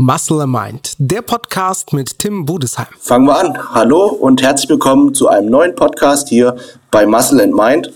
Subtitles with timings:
[0.00, 2.86] Muscle and Mind, der Podcast mit Tim Budesheim.
[3.00, 3.58] Fangen wir an.
[3.74, 6.54] Hallo und herzlich willkommen zu einem neuen Podcast hier
[6.92, 7.92] bei Muscle and Mind.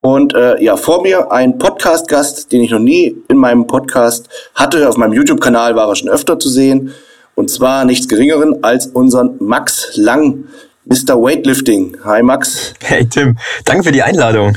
[0.00, 4.88] Und äh, ja, vor mir ein Podcast-Gast, den ich noch nie in meinem Podcast hatte.
[4.88, 6.92] Auf meinem YouTube-Kanal war er schon öfter zu sehen.
[7.36, 10.46] Und zwar nichts Geringeren als unseren Max Lang,
[10.86, 11.14] Mr.
[11.14, 11.96] Weightlifting.
[12.02, 12.74] Hi Max.
[12.80, 14.56] Hey Tim, danke für die Einladung.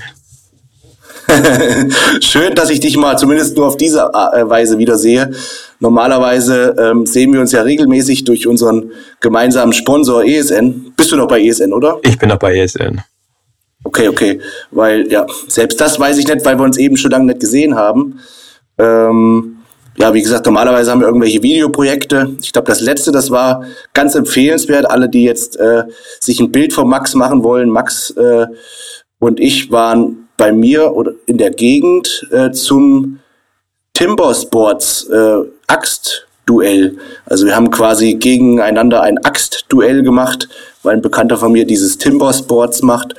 [2.21, 5.29] Schön, dass ich dich mal zumindest nur auf diese äh, Weise wiedersehe.
[5.79, 10.93] Normalerweise ähm, sehen wir uns ja regelmäßig durch unseren gemeinsamen Sponsor ESN.
[10.97, 12.00] Bist du noch bei ESN, oder?
[12.04, 13.01] Ich bin noch bei ESN.
[13.84, 14.42] Okay, okay.
[14.71, 17.75] Weil, ja, selbst das weiß ich nicht, weil wir uns eben schon lange nicht gesehen
[17.75, 18.20] haben.
[18.78, 19.56] Ähm,
[19.97, 22.36] ja, wie gesagt, normalerweise haben wir irgendwelche Videoprojekte.
[22.42, 24.89] Ich glaube, das letzte, das war ganz empfehlenswert.
[24.89, 25.84] Alle, die jetzt äh,
[26.20, 28.48] sich ein Bild von Max machen wollen, Max äh,
[29.20, 33.20] und ich waren bei mir oder in der Gegend äh, zum
[33.94, 36.98] Timber Sports äh, Axtduell.
[37.25, 40.50] Also wir haben quasi gegeneinander ein Axtduell gemacht,
[40.84, 43.16] weil ein Bekannter von mir dieses Timber Sports macht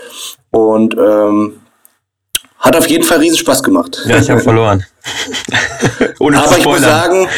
[0.51, 1.61] und ähm,
[2.59, 4.03] hat auf jeden Fall riesen Spaß gemacht.
[4.07, 4.85] Ja, ich habe verloren.
[6.21, 7.29] Aber ich muss sagen,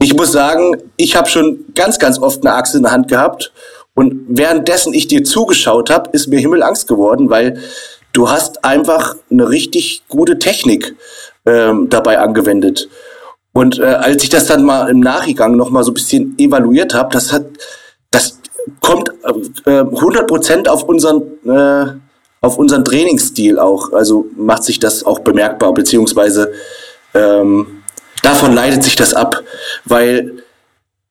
[0.00, 3.52] ich muss sagen, ich habe schon ganz, ganz oft eine Axt in der Hand gehabt
[3.94, 7.60] und währenddessen ich dir zugeschaut habe, ist mir Himmelangst geworden, weil
[8.12, 10.94] du hast einfach eine richtig gute Technik
[11.46, 12.88] ähm, dabei angewendet.
[13.58, 16.94] Und äh, als ich das dann mal im Nachgang noch mal so ein bisschen evaluiert
[16.94, 17.44] habe, das hat,
[18.12, 18.38] das
[18.80, 19.08] kommt
[19.66, 21.86] äh, 100% auf unseren äh,
[22.40, 23.92] auf unseren Trainingsstil auch.
[23.92, 26.52] Also macht sich das auch bemerkbar, beziehungsweise
[27.14, 27.82] ähm,
[28.22, 29.42] davon leitet sich das ab,
[29.84, 30.44] weil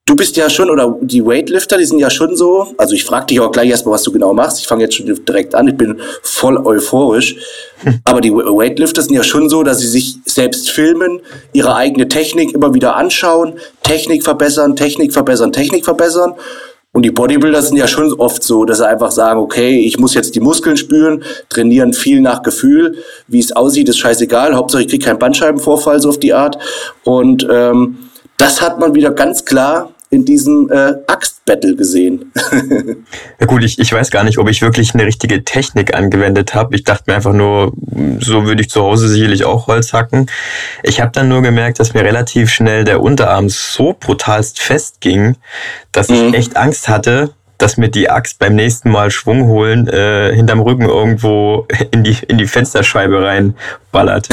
[0.07, 3.25] Du bist ja schon, oder die Weightlifter, die sind ja schon so, also ich frage
[3.25, 4.57] dich auch gleich erstmal, was du genau machst.
[4.57, 7.35] Ich fange jetzt schon direkt an, ich bin voll euphorisch.
[8.05, 11.19] Aber die Weightlifter sind ja schon so, dass sie sich selbst filmen,
[11.51, 16.35] ihre eigene Technik immer wieder anschauen, Technik verbessern, Technik verbessern, Technik verbessern.
[16.93, 20.13] Und die Bodybuilder sind ja schon oft so, dass sie einfach sagen, okay, ich muss
[20.13, 24.87] jetzt die Muskeln spüren, trainieren viel nach Gefühl, wie es aussieht, ist scheißegal, Hauptsache ich
[24.87, 26.57] kriege keinen Bandscheibenvorfall, so auf die Art.
[27.03, 27.97] Und ähm,
[28.37, 32.31] das hat man wieder ganz klar in diesem äh, Axtbattle gesehen.
[33.39, 36.75] ja gut, ich, ich weiß gar nicht, ob ich wirklich eine richtige Technik angewendet habe.
[36.75, 37.73] Ich dachte mir einfach nur,
[38.19, 40.27] so würde ich zu Hause sicherlich auch Holz hacken.
[40.83, 45.35] Ich habe dann nur gemerkt, dass mir relativ schnell der Unterarm so brutalst festging,
[45.91, 46.33] dass ich mhm.
[46.33, 50.85] echt Angst hatte, dass mir die Axt beim nächsten Mal Schwung holen äh, hinterm Rücken
[50.85, 54.29] irgendwo in die, in die Fensterscheibe reinballert.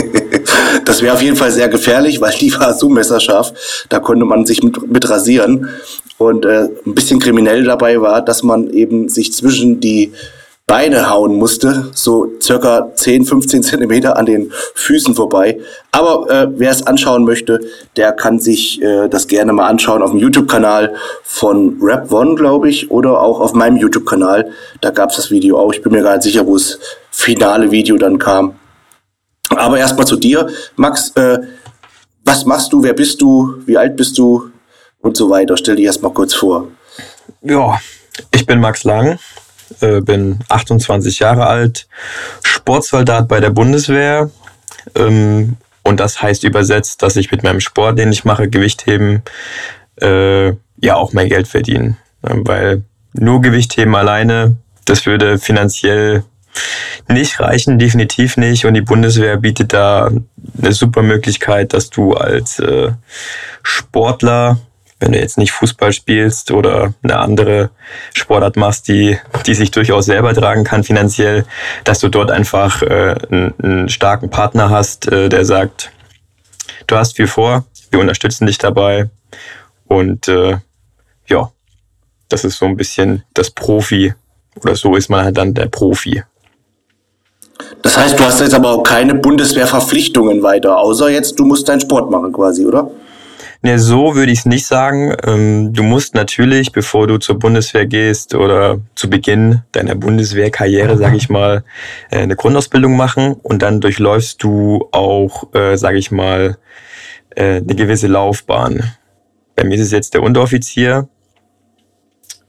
[0.84, 3.86] das wäre auf jeden Fall sehr gefährlich, weil die war so messerscharf.
[3.88, 5.68] Da konnte man sich mit, mit rasieren.
[6.16, 10.12] Und äh, ein bisschen kriminell dabei war, dass man eben sich zwischen die
[10.66, 15.60] Beine hauen musste, so circa 10, 15 Zentimeter an den Füßen vorbei.
[15.92, 17.60] Aber äh, wer es anschauen möchte,
[17.96, 22.70] der kann sich äh, das gerne mal anschauen auf dem YouTube-Kanal von Rap One, glaube
[22.70, 24.52] ich, oder auch auf meinem YouTube-Kanal.
[24.80, 25.70] Da gab es das Video auch.
[25.74, 26.78] Ich bin mir gar nicht sicher, wo das
[27.10, 28.54] finale Video dann kam.
[29.50, 31.10] Aber erstmal zu dir, Max.
[31.10, 31.40] Äh,
[32.24, 32.82] was machst du?
[32.82, 33.56] Wer bist du?
[33.66, 34.50] Wie alt bist du?
[35.00, 35.58] Und so weiter.
[35.58, 36.68] Stell dich erstmal kurz vor.
[37.42, 37.78] Ja,
[38.30, 39.18] ich bin Max Lang,
[39.80, 41.86] äh, bin 28 Jahre alt,
[42.42, 44.30] Sportsoldat bei der Bundeswehr.
[44.94, 49.22] Ähm, und das heißt übersetzt, dass ich mit meinem Sport, den ich mache, Gewichtheben,
[50.00, 50.48] äh,
[50.80, 51.96] ja auch mein Geld verdiene.
[52.22, 56.24] Weil nur Gewichtheben alleine, das würde finanziell
[57.08, 58.64] nicht reichen, definitiv nicht.
[58.64, 60.10] Und die Bundeswehr bietet da
[60.58, 62.92] eine super Möglichkeit, dass du als äh,
[63.62, 64.58] Sportler
[65.04, 67.70] wenn du jetzt nicht Fußball spielst oder eine andere
[68.14, 71.44] Sportart machst, die, die sich durchaus selber tragen kann finanziell,
[71.84, 75.92] dass du dort einfach äh, einen, einen starken Partner hast, äh, der sagt,
[76.86, 79.10] du hast viel vor, wir unterstützen dich dabei
[79.86, 80.56] und äh,
[81.28, 81.52] ja,
[82.30, 84.14] das ist so ein bisschen das Profi
[84.62, 86.22] oder so ist man halt dann der Profi.
[87.82, 91.80] Das heißt, du hast jetzt aber auch keine Bundeswehrverpflichtungen weiter, außer jetzt, du musst deinen
[91.80, 92.90] Sport machen quasi, oder?
[93.64, 95.16] Ne, so würde ich es nicht sagen.
[95.24, 101.16] Ähm, du musst natürlich, bevor du zur Bundeswehr gehst oder zu Beginn deiner Bundeswehrkarriere, sage
[101.16, 101.64] ich mal,
[102.10, 106.58] äh, eine Grundausbildung machen und dann durchläufst du auch, äh, sage ich mal,
[107.30, 108.82] äh, eine gewisse Laufbahn.
[109.56, 111.08] Bei mir ist es jetzt der Unteroffizier.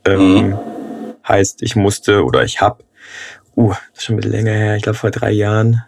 [0.04, 0.58] Ähm, mhm.
[1.26, 2.84] Heißt, ich musste oder ich habe,
[3.56, 5.82] uh, das ist schon ein bisschen länger her, ich glaube vor drei Jahren,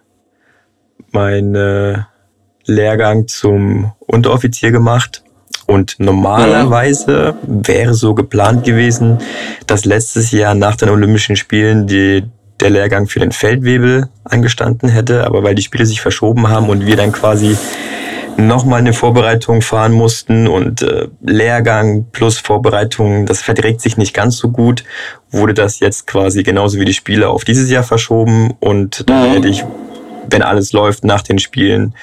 [1.12, 2.08] meine
[2.68, 5.24] Lehrgang zum Unteroffizier gemacht.
[5.66, 9.18] Und normalerweise wäre so geplant gewesen,
[9.66, 12.24] dass letztes Jahr nach den Olympischen Spielen die,
[12.62, 15.26] der Lehrgang für den Feldwebel angestanden hätte.
[15.26, 17.58] Aber weil die Spiele sich verschoben haben und wir dann quasi
[18.38, 24.38] nochmal eine Vorbereitung fahren mussten und äh, Lehrgang plus Vorbereitung, das verträgt sich nicht ganz
[24.38, 24.84] so gut,
[25.32, 29.34] wurde das jetzt quasi genauso wie die Spiele auf dieses Jahr verschoben und dann mhm.
[29.34, 29.66] werde ich,
[30.30, 31.96] wenn alles läuft, nach den Spielen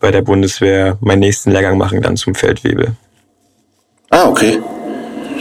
[0.00, 2.92] bei der Bundeswehr meinen nächsten Lehrgang machen, dann zum Feldwebel.
[4.10, 4.58] Ah, okay.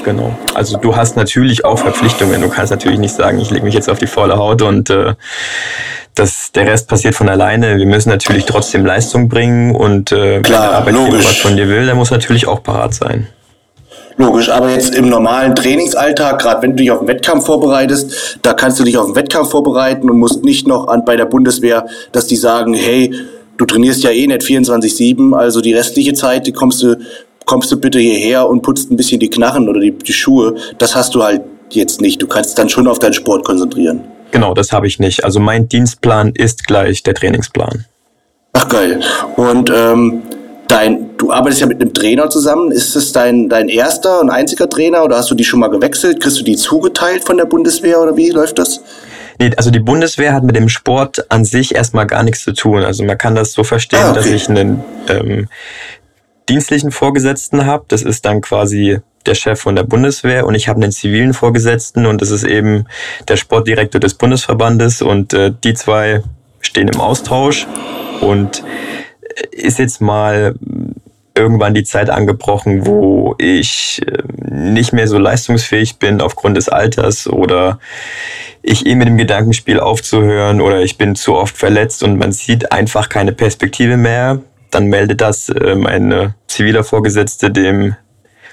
[0.04, 0.38] Genau.
[0.54, 2.42] Also du hast natürlich auch Verpflichtungen.
[2.42, 5.16] Du kannst natürlich nicht sagen, ich lege mich jetzt auf die faule Haut und äh,
[6.16, 7.78] das, der Rest passiert von alleine.
[7.78, 11.68] Wir müssen natürlich trotzdem Leistung bringen und äh, Klar, wenn der Arbeitgeber was von dir
[11.68, 13.28] will, der muss natürlich auch parat sein.
[14.20, 18.52] Logisch, aber jetzt im normalen Trainingsalltag, gerade wenn du dich auf den Wettkampf vorbereitest, da
[18.52, 21.88] kannst du dich auf den Wettkampf vorbereiten und musst nicht noch an bei der Bundeswehr,
[22.12, 23.14] dass die sagen, hey,
[23.56, 27.00] du trainierst ja eh nicht 24-7, also die restliche Zeit, die kommst du,
[27.46, 30.56] kommst du bitte hierher und putzt ein bisschen die Knarren oder die, die Schuhe.
[30.80, 32.22] Das hast du halt jetzt nicht.
[32.22, 34.02] Du kannst dann schon auf deinen Sport konzentrieren.
[34.32, 35.24] Genau, das habe ich nicht.
[35.24, 37.86] Also mein Dienstplan ist gleich der Trainingsplan.
[38.52, 39.00] Ach geil.
[39.38, 40.24] Und ähm,
[40.70, 42.72] dein, du arbeitest ja mit einem Trainer zusammen.
[42.72, 46.22] Ist es dein, dein erster und einziger Trainer oder hast du die schon mal gewechselt?
[46.22, 48.82] Kriegst du die zugeteilt von der Bundeswehr oder wie läuft das?
[49.40, 52.84] Nee, also die Bundeswehr hat mit dem Sport an sich erstmal gar nichts zu tun.
[52.84, 54.16] Also man kann das so verstehen, ah, okay.
[54.16, 55.48] dass ich einen ähm,
[56.48, 57.86] dienstlichen Vorgesetzten habe.
[57.88, 62.06] Das ist dann quasi der Chef von der Bundeswehr und ich habe einen zivilen Vorgesetzten
[62.06, 62.86] und das ist eben
[63.28, 66.24] der Sportdirektor des Bundesverbandes und äh, die zwei
[66.62, 67.68] stehen im Austausch
[68.22, 68.64] und
[69.52, 70.56] ist jetzt mal
[71.36, 77.28] irgendwann die Zeit angebrochen, wo ich äh, nicht mehr so leistungsfähig bin aufgrund des Alters
[77.28, 77.80] oder
[78.62, 82.72] ich eh mit dem Gedankenspiel aufzuhören oder ich bin zu oft verletzt und man sieht
[82.72, 87.96] einfach keine Perspektive mehr, dann meldet das äh, mein ziviler Vorgesetzte dem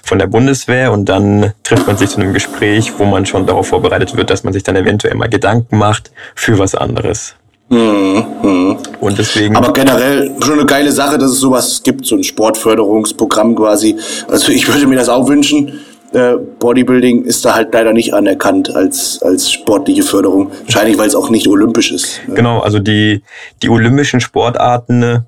[0.04, 3.66] von der Bundeswehr und dann trifft man sich zu einem Gespräch, wo man schon darauf
[3.66, 7.34] vorbereitet wird, dass man sich dann eventuell mal Gedanken macht für was anderes.
[7.68, 8.78] Mhm.
[9.00, 9.56] Und deswegen.
[9.56, 13.96] Aber generell schon eine geile Sache, dass es sowas gibt, so ein Sportförderungsprogramm quasi.
[14.28, 15.80] Also ich würde mir das auch wünschen.
[16.12, 20.52] Äh, Bodybuilding ist da halt leider nicht anerkannt als, als sportliche Förderung.
[20.64, 22.20] Wahrscheinlich, weil es auch nicht olympisch ist.
[22.26, 22.34] Ne?
[22.34, 23.22] Genau, also die,
[23.62, 25.26] die olympischen Sportarten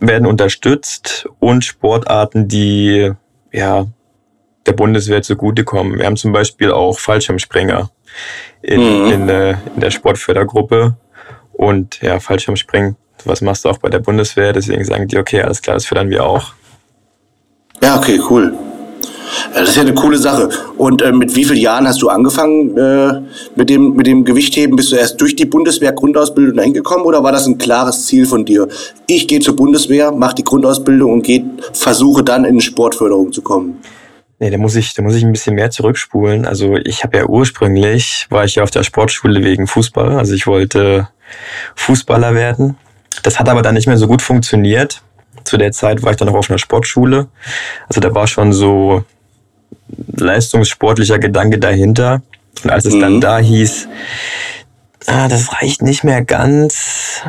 [0.00, 3.12] werden unterstützt und Sportarten, die
[3.52, 3.86] ja
[4.66, 5.98] der Bundeswehr zugutekommen.
[5.98, 7.90] Wir haben zum Beispiel auch Fallschirmspringer
[8.62, 9.12] in, mhm.
[9.12, 10.94] in, äh, in der Sportfördergruppe.
[11.58, 12.94] Und ja, Fallschirmspringen,
[13.24, 14.52] was machst du auch bei der Bundeswehr?
[14.52, 16.52] Deswegen sagen die, okay, alles klar, das fördern wir auch.
[17.82, 18.56] Ja, okay, cool.
[19.52, 20.50] Ja, das ist ja eine coole Sache.
[20.76, 23.22] Und äh, mit wie vielen Jahren hast du angefangen äh,
[23.56, 24.76] mit, dem, mit dem Gewichtheben?
[24.76, 28.24] Bist du erst durch die Bundeswehr Grundausbildung dahin gekommen oder war das ein klares Ziel
[28.24, 28.68] von dir?
[29.08, 33.78] Ich gehe zur Bundeswehr, mache die Grundausbildung und geh, versuche dann in Sportförderung zu kommen.
[34.38, 36.46] Nee, da muss ich, da muss ich ein bisschen mehr zurückspulen.
[36.46, 40.16] Also ich habe ja ursprünglich, war ich ja auf der Sportschule wegen Fußball.
[40.16, 41.08] Also ich wollte
[41.74, 42.76] Fußballer werden.
[43.22, 45.02] Das hat aber dann nicht mehr so gut funktioniert.
[45.44, 47.28] Zu der Zeit war ich dann noch auf einer Sportschule.
[47.88, 49.04] Also da war schon so
[50.16, 52.22] leistungssportlicher Gedanke dahinter.
[52.64, 53.00] Und als es mhm.
[53.00, 53.88] dann da hieß,
[55.06, 57.22] ah, das reicht nicht mehr ganz,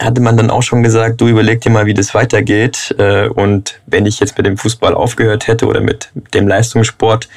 [0.00, 2.94] hatte man dann auch schon gesagt, du überleg dir mal, wie das weitergeht.
[2.98, 7.28] Äh, und wenn ich jetzt mit dem Fußball aufgehört hätte oder mit dem Leistungssport,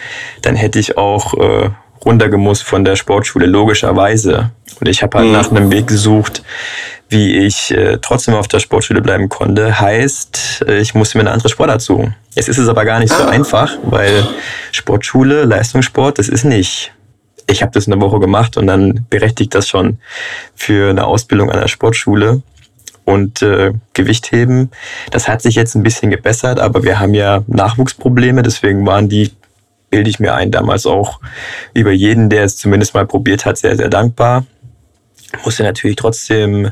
[0.42, 1.70] dann hätte ich auch äh,
[2.06, 4.52] runtergemusst von der Sportschule, logischerweise.
[4.80, 5.34] Und ich habe halt mhm.
[5.34, 6.44] nach einem Weg gesucht,
[7.10, 9.80] wie ich äh, trotzdem auf der Sportschule bleiben konnte.
[9.80, 12.16] Heißt, ich musste mir eine andere Sportart suchen.
[12.36, 13.30] Jetzt ist es aber gar nicht so ah.
[13.30, 14.28] einfach, weil
[14.72, 16.92] Sportschule, Leistungssport, das ist nicht
[17.48, 20.00] ich habe das eine Woche gemacht und dann berechtigt das schon
[20.56, 22.42] für eine Ausbildung an der Sportschule.
[23.04, 24.72] Und äh, Gewichtheben,
[25.12, 29.32] das hat sich jetzt ein bisschen gebessert, aber wir haben ja Nachwuchsprobleme, deswegen waren die,
[29.90, 31.20] bilde ich mir ein, damals auch
[31.74, 34.46] über jeden, der es zumindest mal probiert hat, sehr, sehr dankbar.
[35.44, 36.72] Musste natürlich trotzdem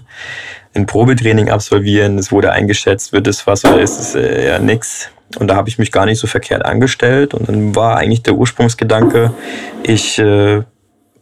[0.74, 2.17] ein Probetraining absolvieren.
[2.17, 5.10] Es wurde eingeschätzt, wird es was oder ist es äh, eher nix.
[5.38, 7.34] Und da habe ich mich gar nicht so verkehrt angestellt.
[7.34, 9.34] Und dann war eigentlich der Ursprungsgedanke,
[9.84, 10.63] ich äh,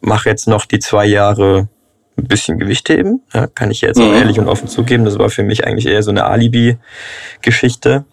[0.01, 1.69] mache jetzt noch die zwei Jahre
[2.17, 3.21] ein bisschen Gewicht heben.
[3.33, 4.05] Ja, kann ich jetzt mhm.
[4.05, 5.05] auch ehrlich und offen zugeben.
[5.05, 8.05] Das war für mich eigentlich eher so eine Alibi-Geschichte.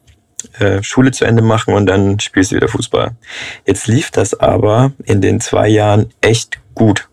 [0.61, 3.11] Äh, Schule zu Ende machen und dann spielst du wieder Fußball.
[3.67, 7.09] Jetzt lief das aber in den zwei Jahren echt gut.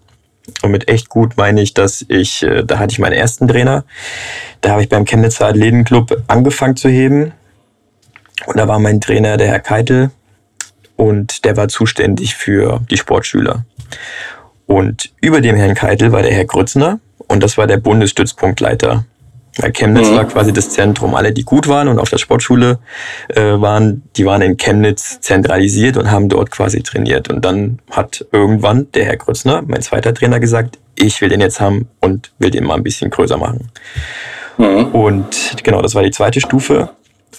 [0.62, 3.84] Und mit echt gut meine ich, dass ich, äh, da hatte ich meinen ersten Trainer.
[4.62, 7.34] Da habe ich beim Chemnitzer Athletenclub angefangen zu heben.
[8.46, 10.12] Und da war mein Trainer der Herr Keitel
[10.96, 13.65] und der war zuständig für die Sportschüler.
[14.67, 19.05] Und über dem Herrn Keitel war der Herr Grützner und das war der Bundesstützpunktleiter.
[19.57, 20.15] Weil Chemnitz mhm.
[20.15, 21.15] war quasi das Zentrum.
[21.15, 22.79] Alle, die gut waren und auf der Sportschule
[23.29, 27.29] äh, waren, die waren in Chemnitz zentralisiert und haben dort quasi trainiert.
[27.29, 31.59] Und dann hat irgendwann der Herr Grützner, mein zweiter Trainer, gesagt, ich will den jetzt
[31.59, 33.69] haben und will den mal ein bisschen größer machen.
[34.57, 34.88] Mhm.
[34.88, 36.89] Und genau, das war die zweite Stufe.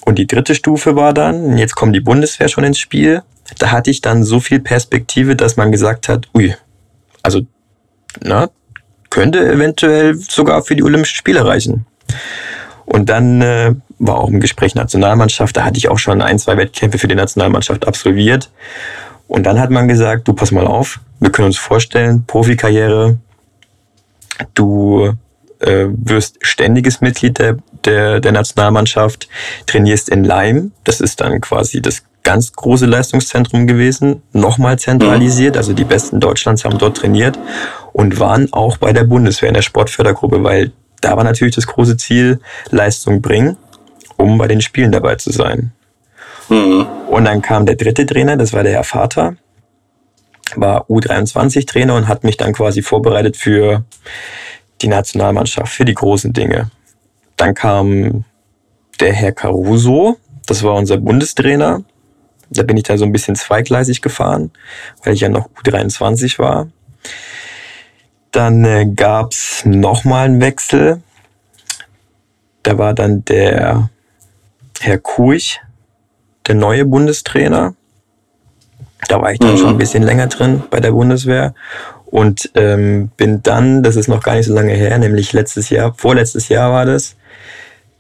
[0.05, 3.23] Und die dritte Stufe war dann, jetzt kommt die Bundeswehr schon ins Spiel.
[3.59, 6.55] Da hatte ich dann so viel Perspektive, dass man gesagt hat, ui,
[7.23, 7.43] also,
[8.23, 8.49] na,
[9.11, 11.87] könnte eventuell sogar für die Olympischen Spiele reichen.
[12.85, 16.57] Und dann äh, war auch im Gespräch Nationalmannschaft, da hatte ich auch schon ein, zwei
[16.57, 18.51] Wettkämpfe für die Nationalmannschaft absolviert.
[19.29, 23.19] Und dann hat man gesagt, du pass mal auf, wir können uns vorstellen, Profikarriere,
[24.55, 25.13] du
[25.61, 29.29] äh, wirst ständiges Mitglied der, der, der Nationalmannschaft,
[29.67, 35.73] trainierst in Leim, das ist dann quasi das ganz große Leistungszentrum gewesen, nochmal zentralisiert, also
[35.73, 37.39] die Besten Deutschlands haben dort trainiert
[37.93, 41.97] und waren auch bei der Bundeswehr in der Sportfördergruppe, weil da war natürlich das große
[41.97, 43.57] Ziel, Leistung bringen,
[44.17, 45.73] um bei den Spielen dabei zu sein.
[46.49, 46.87] Mhm.
[47.09, 49.37] Und dann kam der dritte Trainer, das war der Herr Vater,
[50.55, 53.85] war U23-Trainer und hat mich dann quasi vorbereitet für
[54.81, 56.71] die Nationalmannschaft, für die großen Dinge.
[57.37, 58.25] Dann kam
[59.01, 61.83] der Herr Caruso, das war unser Bundestrainer.
[62.49, 64.53] Da bin ich dann so ein bisschen zweigleisig gefahren,
[65.03, 66.69] weil ich ja noch U23 war.
[68.37, 71.01] Dann äh, gab's nochmal einen Wechsel.
[72.63, 73.89] Da war dann der
[74.79, 75.63] Herr Kuich,
[76.47, 77.75] der neue Bundestrainer.
[79.09, 79.57] Da war ich dann mhm.
[79.57, 81.55] schon ein bisschen länger drin bei der Bundeswehr
[82.05, 85.95] und ähm, bin dann, das ist noch gar nicht so lange her, nämlich letztes Jahr,
[85.95, 87.17] vorletztes Jahr war das,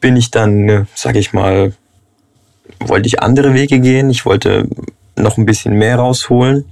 [0.02, 1.72] bin ich dann, äh, sag ich mal,
[2.80, 4.10] wollte ich andere Wege gehen.
[4.10, 4.68] Ich wollte
[5.16, 6.66] noch ein bisschen mehr rausholen.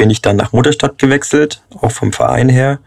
[0.00, 2.78] Bin ich dann nach Mutterstadt gewechselt, auch vom Verein her,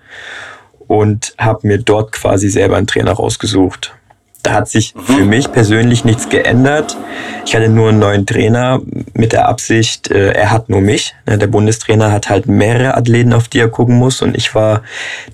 [0.87, 3.93] und habe mir dort quasi selber einen Trainer rausgesucht.
[4.41, 5.29] Da hat sich für mhm.
[5.29, 6.97] mich persönlich nichts geändert.
[7.45, 8.81] Ich hatte nur einen neuen Trainer
[9.13, 11.13] mit der Absicht, äh, er hat nur mich.
[11.27, 14.23] Der Bundestrainer hat halt mehrere Athleten, auf die er gucken muss.
[14.23, 14.81] Und ich war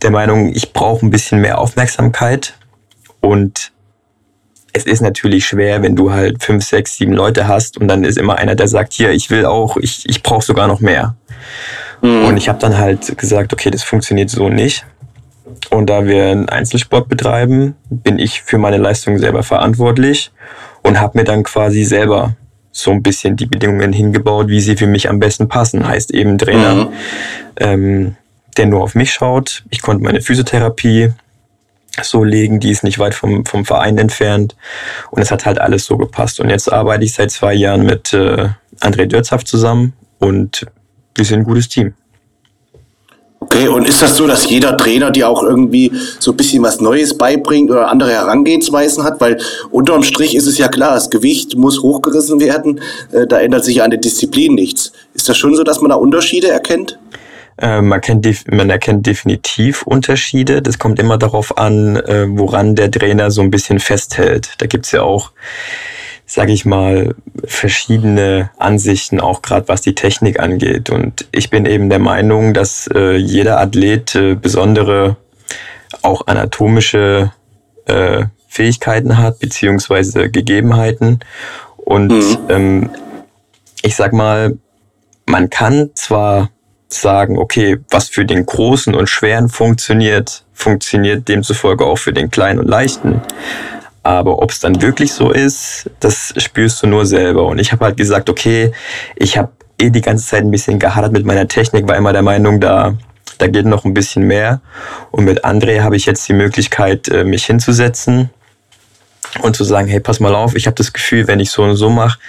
[0.02, 2.56] der Meinung, ich brauche ein bisschen mehr Aufmerksamkeit.
[3.22, 3.72] Und
[4.74, 8.18] es ist natürlich schwer, wenn du halt fünf, sechs, sieben Leute hast und dann ist
[8.18, 11.16] immer einer, der sagt, hier, ich will auch, ich, ich brauche sogar noch mehr.
[12.02, 12.26] Mhm.
[12.26, 14.86] Und ich habe dann halt gesagt, okay, das funktioniert so nicht.
[15.72, 20.32] Und da wir einen Einzelsport betreiben, bin ich für meine Leistung selber verantwortlich
[20.84, 22.36] und habe mir dann quasi selber
[22.72, 25.88] so ein bisschen die Bedingungen hingebaut, wie sie für mich am besten passen.
[25.88, 26.90] Heißt eben Trainer, mhm.
[27.58, 28.16] ähm,
[28.58, 29.64] der nur auf mich schaut.
[29.70, 31.12] Ich konnte meine Physiotherapie
[32.02, 34.56] so legen, die ist nicht weit vom, vom Verein entfernt.
[35.12, 36.40] Und es hat halt alles so gepasst.
[36.40, 40.66] Und jetzt arbeite ich seit zwei Jahren mit äh, André Dörzhaft zusammen und
[41.16, 41.94] wir sind ein gutes Team.
[43.42, 46.82] Okay, und ist das so, dass jeder Trainer dir auch irgendwie so ein bisschen was
[46.82, 49.22] Neues beibringt oder andere Herangehensweisen hat?
[49.22, 49.38] Weil
[49.72, 52.82] unterm Strich ist es ja klar, das Gewicht muss hochgerissen werden,
[53.12, 54.92] äh, da ändert sich an der Disziplin nichts.
[55.14, 57.00] Ist das schon so, dass man da Unterschiede erkennt?
[57.60, 60.62] Äh, man, kennt, man erkennt definitiv Unterschiede.
[60.62, 64.54] Das kommt immer darauf an, äh, woran der Trainer so ein bisschen festhält.
[64.60, 65.32] Da gibt's ja auch
[66.30, 70.92] sage ich mal, verschiedene Ansichten, auch gerade was die Technik angeht.
[70.92, 75.18] Und ich bin eben der Meinung, dass äh, jeder Athlet äh, besondere,
[76.04, 77.32] auch anatomische
[77.86, 81.20] äh, Fähigkeiten hat, beziehungsweise Gegebenheiten.
[81.78, 82.38] Und mhm.
[82.50, 82.90] ähm,
[83.82, 84.56] ich sag mal,
[85.26, 86.52] man kann zwar
[86.90, 92.60] sagen, okay, was für den Großen und Schweren funktioniert, funktioniert demzufolge auch für den Kleinen
[92.60, 93.22] und Leichten.
[94.04, 97.46] Aber ob es dann wirklich so ist, das spürst du nur selber.
[97.46, 98.72] Und ich habe halt gesagt, okay,
[99.16, 102.22] ich habe eh die ganze Zeit ein bisschen gehadert mit meiner Technik, war immer der
[102.22, 102.96] Meinung, da,
[103.38, 104.62] da geht noch ein bisschen mehr.
[105.12, 108.32] Und mit André habe ich jetzt die Möglichkeit, äh, mich hinzusetzen
[109.42, 111.76] und zu sagen, hey, pass mal auf, ich habe das Gefühl, wenn ich so und
[111.76, 112.20] so mache,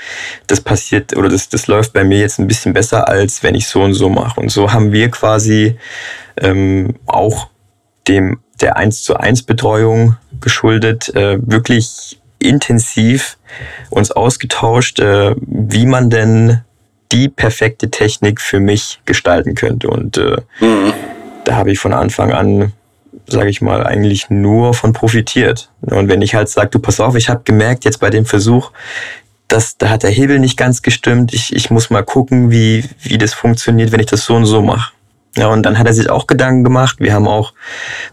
[0.46, 3.66] das passiert oder das, das läuft bei mir jetzt ein bisschen besser, als wenn ich
[3.66, 4.40] so und so mache.
[4.40, 5.76] Und so haben wir quasi
[6.36, 7.48] ähm, auch
[8.08, 13.38] dem der 1 zu 1 Betreuung geschuldet, äh, wirklich intensiv
[13.90, 16.60] uns ausgetauscht, äh, wie man denn
[17.12, 19.88] die perfekte Technik für mich gestalten könnte.
[19.88, 20.92] Und äh, mhm.
[21.44, 22.72] da habe ich von Anfang an,
[23.26, 25.70] sage ich mal, eigentlich nur von profitiert.
[25.80, 28.72] Und wenn ich halt sage, du pass auf, ich habe gemerkt jetzt bei dem Versuch,
[29.48, 31.34] dass da hat der Hebel nicht ganz gestimmt.
[31.34, 34.62] Ich, ich muss mal gucken, wie, wie das funktioniert, wenn ich das so und so
[34.62, 34.92] mache.
[35.36, 36.96] Ja, und dann hat er sich auch Gedanken gemacht.
[36.98, 37.52] Wir haben auch,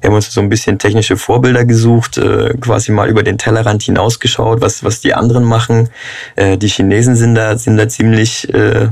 [0.01, 3.81] wir haben uns so ein bisschen technische Vorbilder gesucht, äh, quasi mal über den Tellerrand
[3.83, 5.89] hinausgeschaut, was, was die anderen machen.
[6.35, 8.89] Äh, die Chinesen sind da, sind da ziemlich, äh,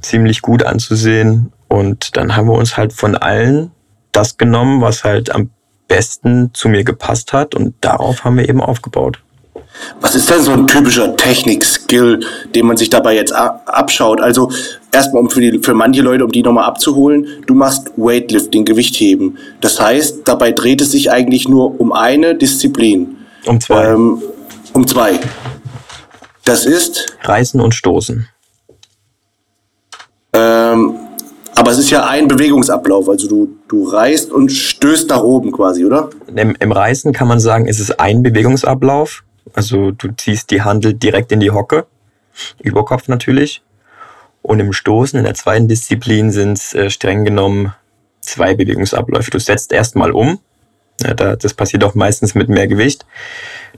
[0.00, 1.52] ziemlich gut anzusehen.
[1.68, 3.70] Und dann haben wir uns halt von allen
[4.16, 5.50] das genommen, was halt am
[5.88, 7.54] besten zu mir gepasst hat.
[7.54, 9.20] Und darauf haben wir eben aufgebaut.
[10.00, 12.20] Was ist denn so ein typischer Technik-Skill,
[12.54, 14.20] den man sich dabei jetzt abschaut?
[14.20, 14.50] Also
[14.92, 19.38] erstmal um für, die, für manche Leute, um die nochmal abzuholen, du machst Weightlifting, Gewichtheben.
[19.60, 23.16] Das heißt, dabei dreht es sich eigentlich nur um eine Disziplin.
[23.46, 23.84] Um zwei.
[23.86, 24.22] Ähm,
[24.72, 25.18] um zwei.
[26.44, 27.16] Das ist?
[27.22, 28.28] Reißen und Stoßen.
[30.34, 30.96] Ähm,
[31.54, 33.08] aber es ist ja ein Bewegungsablauf.
[33.08, 36.10] Also du, du reißt und stößt nach oben quasi, oder?
[36.34, 39.24] Im, Im Reißen kann man sagen, ist es ein Bewegungsablauf.
[39.52, 41.86] Also du ziehst die Handel direkt in die Hocke,
[42.62, 43.62] Überkopf natürlich.
[44.42, 47.72] Und im Stoßen, in der zweiten Disziplin, sind es äh, streng genommen
[48.20, 49.30] zwei Bewegungsabläufe.
[49.30, 50.38] Du setzt erstmal um.
[51.02, 53.06] Ja, da, das passiert auch meistens mit mehr Gewicht.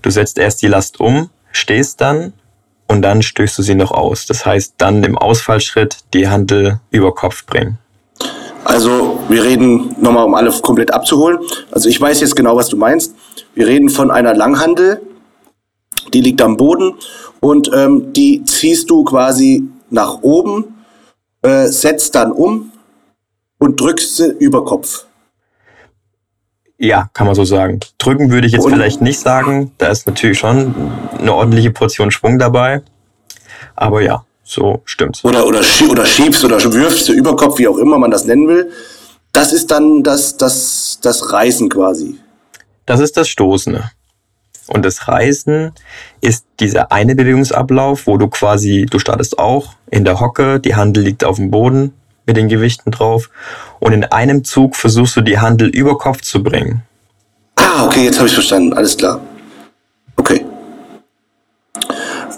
[0.02, 2.32] Du setzt erst die Last um, stehst dann
[2.88, 4.26] und dann stößt du sie noch aus.
[4.26, 7.78] Das heißt, dann im Ausfallschritt die Handel über Kopf bringen.
[8.64, 11.38] Also wir reden nochmal, um alle komplett abzuholen.
[11.70, 13.14] Also ich weiß jetzt genau, was du meinst.
[13.54, 15.00] Wir reden von einer Langhandel,
[16.12, 16.94] die liegt am Boden
[17.40, 20.76] und ähm, die ziehst du quasi nach oben,
[21.42, 22.72] äh, setzt dann um
[23.58, 25.06] und drückst sie über Kopf.
[26.78, 27.80] Ja, kann man so sagen.
[27.98, 28.72] Drücken würde ich jetzt und?
[28.72, 29.72] vielleicht nicht sagen.
[29.78, 30.74] Da ist natürlich schon
[31.18, 32.82] eine ordentliche Portion Schwung dabei.
[33.74, 35.24] Aber ja, so stimmt's.
[35.24, 38.46] Oder, oder, oder schiebst oder wirfst du über Kopf, wie auch immer man das nennen
[38.48, 38.70] will.
[39.32, 42.18] Das ist dann das, das, das Reißen quasi.
[42.84, 43.90] Das ist das Stoßende.
[44.68, 45.72] Und das Reißen
[46.20, 51.04] ist dieser eine Bewegungsablauf, wo du quasi, du startest auch in der Hocke, die Handel
[51.04, 51.94] liegt auf dem Boden
[52.26, 53.30] mit den Gewichten drauf
[53.78, 56.82] und in einem Zug versuchst du die Handel über Kopf zu bringen.
[57.56, 59.20] Ah, okay, jetzt habe ich verstanden, alles klar.
[60.16, 60.44] Okay.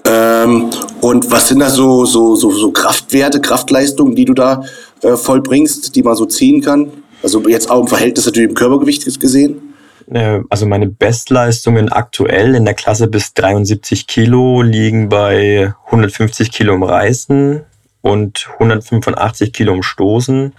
[0.05, 4.63] Ähm, und was sind da so, so, so, so Kraftwerte, Kraftleistungen, die du da
[5.03, 6.91] äh, vollbringst, die man so ziehen kann?
[7.23, 9.75] Also jetzt auch im Verhältnis natürlich im Körpergewicht gesehen?
[10.11, 16.75] Äh, also meine Bestleistungen aktuell in der Klasse bis 73 Kilo liegen bei 150 Kilo
[16.75, 17.65] im Reißen
[18.03, 20.55] und 185 Kilo im Stoßen,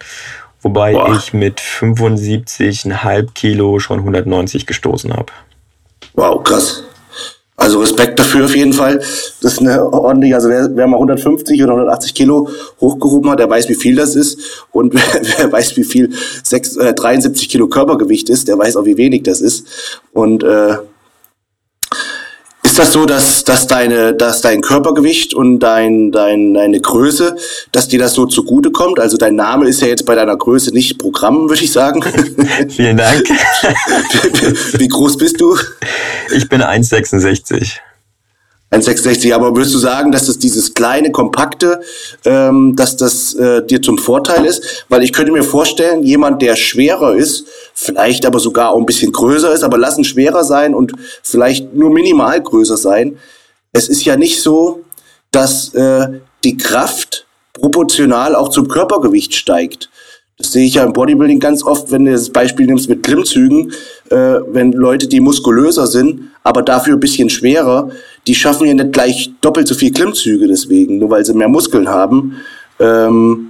[0.62, 1.15] wobei Boah.
[1.15, 5.31] ich mit 75,5 Kilo schon 190 gestoßen habe.
[6.13, 6.84] Wow, krass.
[7.60, 9.00] Also Respekt dafür auf jeden Fall.
[9.42, 12.48] Das ist eine ordentliche, also wer, wer mal 150 oder 180 Kilo
[12.79, 14.66] hochgehoben hat, der weiß, wie viel das ist.
[14.72, 18.85] Und wer, wer weiß, wie viel 6, äh, 73 Kilo Körpergewicht ist, der weiß auch,
[18.85, 19.68] wie wenig das ist.
[20.14, 20.77] Und äh,
[22.79, 27.35] das so, dass, dass, deine, dass dein Körpergewicht und dein, dein, deine Größe,
[27.72, 29.00] dass dir das so zugute kommt?
[29.00, 32.01] Also dein Name ist ja jetzt bei deiner Größe nicht Programm, würde ich sagen.
[32.70, 33.29] Vielen Dank.
[34.77, 35.57] wie, groß bist du?
[36.33, 37.79] Ich bin 1,66.
[38.72, 41.81] 1,66, aber würdest du sagen, dass das dieses kleine, kompakte,
[42.24, 44.85] ähm, dass das äh, dir zum Vorteil ist?
[44.89, 47.46] Weil ich könnte mir vorstellen, jemand, der schwerer ist,
[47.79, 50.92] vielleicht aber sogar auch ein bisschen größer ist, aber lassen schwerer sein und
[51.24, 53.18] vielleicht nur minimal größer sein.
[53.72, 54.81] Es ist ja nicht so,
[55.31, 59.89] dass äh, die Kraft proportional auch zum Körpergewicht steigt.
[60.37, 63.72] Das sehe ich ja im Bodybuilding ganz oft, wenn du das Beispiel nimmst mit Klimmzügen,
[64.09, 67.92] äh, wenn Leute, die muskulöser sind, aber dafür ein bisschen schwerer,
[68.27, 71.87] die schaffen ja nicht gleich doppelt so viel Klimmzüge deswegen, nur weil sie mehr Muskeln
[71.87, 72.37] haben.
[72.79, 73.50] Ähm,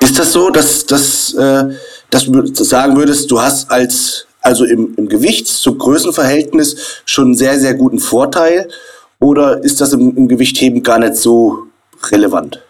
[0.00, 1.70] ist das so, dass, dass, äh,
[2.12, 7.34] dass du sagen würdest, du hast als also im, im Gewichts- zum Größenverhältnis schon einen
[7.34, 8.68] sehr, sehr guten Vorteil?
[9.20, 11.58] Oder ist das im, im Gewichtheben gar nicht so
[12.10, 12.60] relevant?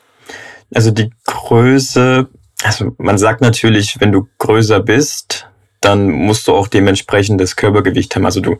[0.74, 2.28] Also die Größe
[2.62, 5.46] also man sagt natürlich, wenn du größer bist,
[5.80, 8.24] dann musst du auch dementsprechend das Körpergewicht haben.
[8.24, 8.58] Also du,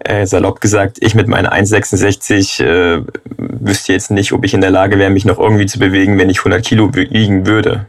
[0.00, 3.04] äh, salopp gesagt, ich mit meinen 1,66 äh,
[3.38, 6.30] wüsste jetzt nicht, ob ich in der Lage wäre, mich noch irgendwie zu bewegen, wenn
[6.30, 7.86] ich 100 Kilo wiegen würde.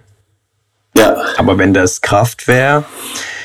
[0.98, 1.16] Ja.
[1.38, 2.86] Aber wenn das Kraft wäre,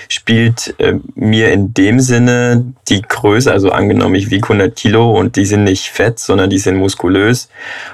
[0.09, 5.37] spielt äh, mir in dem Sinne die Größe, also angenommen, ich wiege 100 Kilo und
[5.37, 7.49] die sind nicht fett, sondern die sind muskulös,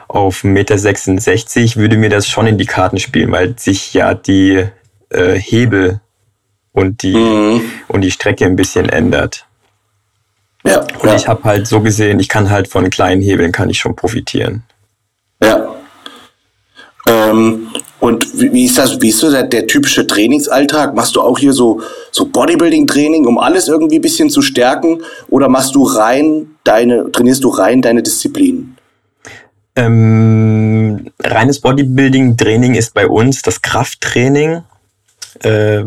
[0.09, 4.65] auf 1,66 Meter würde mir das schon in die Karten spielen, weil sich ja die
[5.11, 6.01] äh, Hebel
[6.73, 7.61] und die, mhm.
[7.89, 9.47] und die Strecke ein bisschen ändert.
[10.65, 11.15] Ja, und ja.
[11.15, 14.65] ich habe halt so gesehen, ich kann halt von kleinen Hebeln kann ich schon profitieren.
[15.43, 15.75] Ja.
[17.07, 20.95] Ähm, und wie, ist das, wie ist so der, der, typische Trainingsalltag?
[20.95, 21.81] Machst du auch hier so,
[22.13, 25.03] so Bodybuilding-Training, um alles irgendwie ein bisschen zu stärken?
[25.29, 28.77] Oder machst du rein deine, trainierst du rein deine Disziplinen?
[29.77, 34.63] Ähm, reines Bodybuilding-Training ist bei uns das Krafttraining.
[35.43, 35.85] Äh,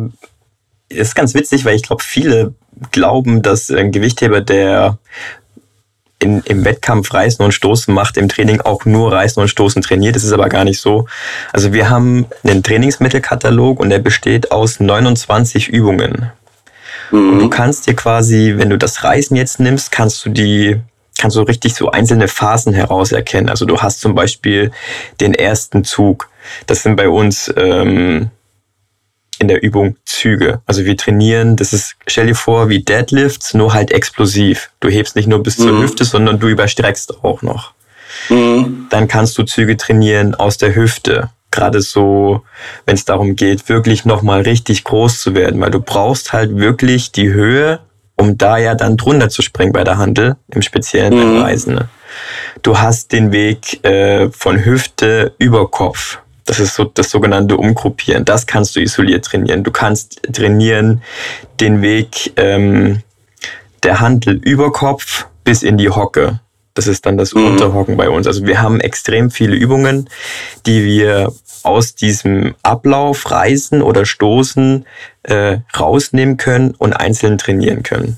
[0.90, 2.54] ist ganz witzig, weil ich glaube, viele
[2.92, 4.98] glauben, dass ein Gewichtheber, der
[6.20, 10.16] in, im Wettkampf Reißen und Stoßen macht, im Training auch nur Reißen und Stoßen trainiert.
[10.16, 11.08] Das ist aber gar nicht so.
[11.54, 16.32] Also wir haben einen Trainingsmittelkatalog und der besteht aus 29 Übungen.
[17.12, 17.34] Mhm.
[17.34, 20.80] Und du kannst dir quasi, wenn du das Reißen jetzt nimmst, kannst du die
[21.20, 23.50] kannst du richtig so einzelne Phasen herauserkennen.
[23.50, 24.72] Also du hast zum Beispiel
[25.20, 26.30] den ersten Zug.
[26.66, 28.32] Das sind bei uns ähm,
[29.40, 30.62] in der Übung Züge.
[30.66, 34.70] Also wir trainieren, das ist, stell dir vor, wie Deadlifts, nur halt explosiv.
[34.80, 35.84] Du hebst nicht nur bis zur mhm.
[35.84, 37.74] Hüfte, sondern du überstreckst auch noch.
[38.30, 38.88] Mhm.
[38.90, 41.30] Dann kannst du Züge trainieren aus der Hüfte.
[41.52, 42.44] Gerade so,
[42.86, 47.12] wenn es darum geht, wirklich nochmal richtig groß zu werden, weil du brauchst halt wirklich
[47.12, 47.80] die Höhe,
[48.16, 51.18] um da ja dann drunter zu springen bei der Handel, im speziellen mhm.
[51.18, 51.80] beim Reisen.
[52.62, 56.20] Du hast den Weg äh, von Hüfte über Kopf.
[56.50, 58.26] Das ist so das sogenannte Umgruppieren.
[58.26, 59.64] Das kannst du isoliert trainieren.
[59.64, 61.04] Du kannst trainieren
[61.60, 63.04] den Weg ähm,
[63.84, 66.40] der Handel über Kopf bis in die Hocke.
[66.74, 67.46] Das ist dann das mhm.
[67.46, 68.26] Unterhocken bei uns.
[68.26, 70.10] Also wir haben extrem viele Übungen,
[70.66, 71.32] die wir
[71.62, 74.88] aus diesem Ablauf, Reisen oder Stoßen
[75.22, 78.18] äh, rausnehmen können und einzeln trainieren können.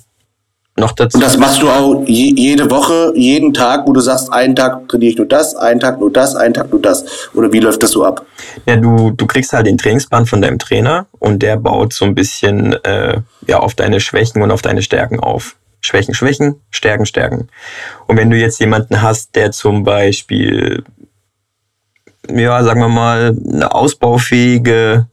[0.77, 1.17] Noch dazu.
[1.17, 5.11] Und das machst du auch jede Woche, jeden Tag, wo du sagst, einen Tag trainiere
[5.11, 7.29] ich nur das, einen Tag nur das, einen Tag nur das.
[7.33, 8.25] Oder wie läuft das so ab?
[8.65, 12.15] Ja, du, du kriegst halt den Trainingsplan von deinem Trainer und der baut so ein
[12.15, 15.57] bisschen äh, ja, auf deine Schwächen und auf deine Stärken auf.
[15.81, 17.49] Schwächen, Schwächen, Stärken, Stärken.
[18.07, 20.83] Und wenn du jetzt jemanden hast, der zum Beispiel,
[22.29, 25.07] ja, sagen wir mal, eine ausbaufähige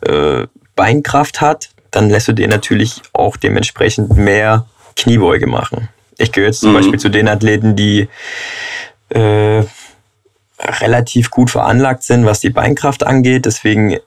[0.00, 4.66] äh, Beinkraft hat, dann lässt du dir natürlich auch dementsprechend mehr
[5.00, 5.88] Kniebeuge machen.
[6.18, 6.76] Ich gehöre jetzt zum mhm.
[6.76, 8.08] Beispiel zu den Athleten, die
[9.08, 9.62] äh,
[10.58, 13.46] relativ gut veranlagt sind, was die Beinkraft angeht.
[13.46, 13.98] Deswegen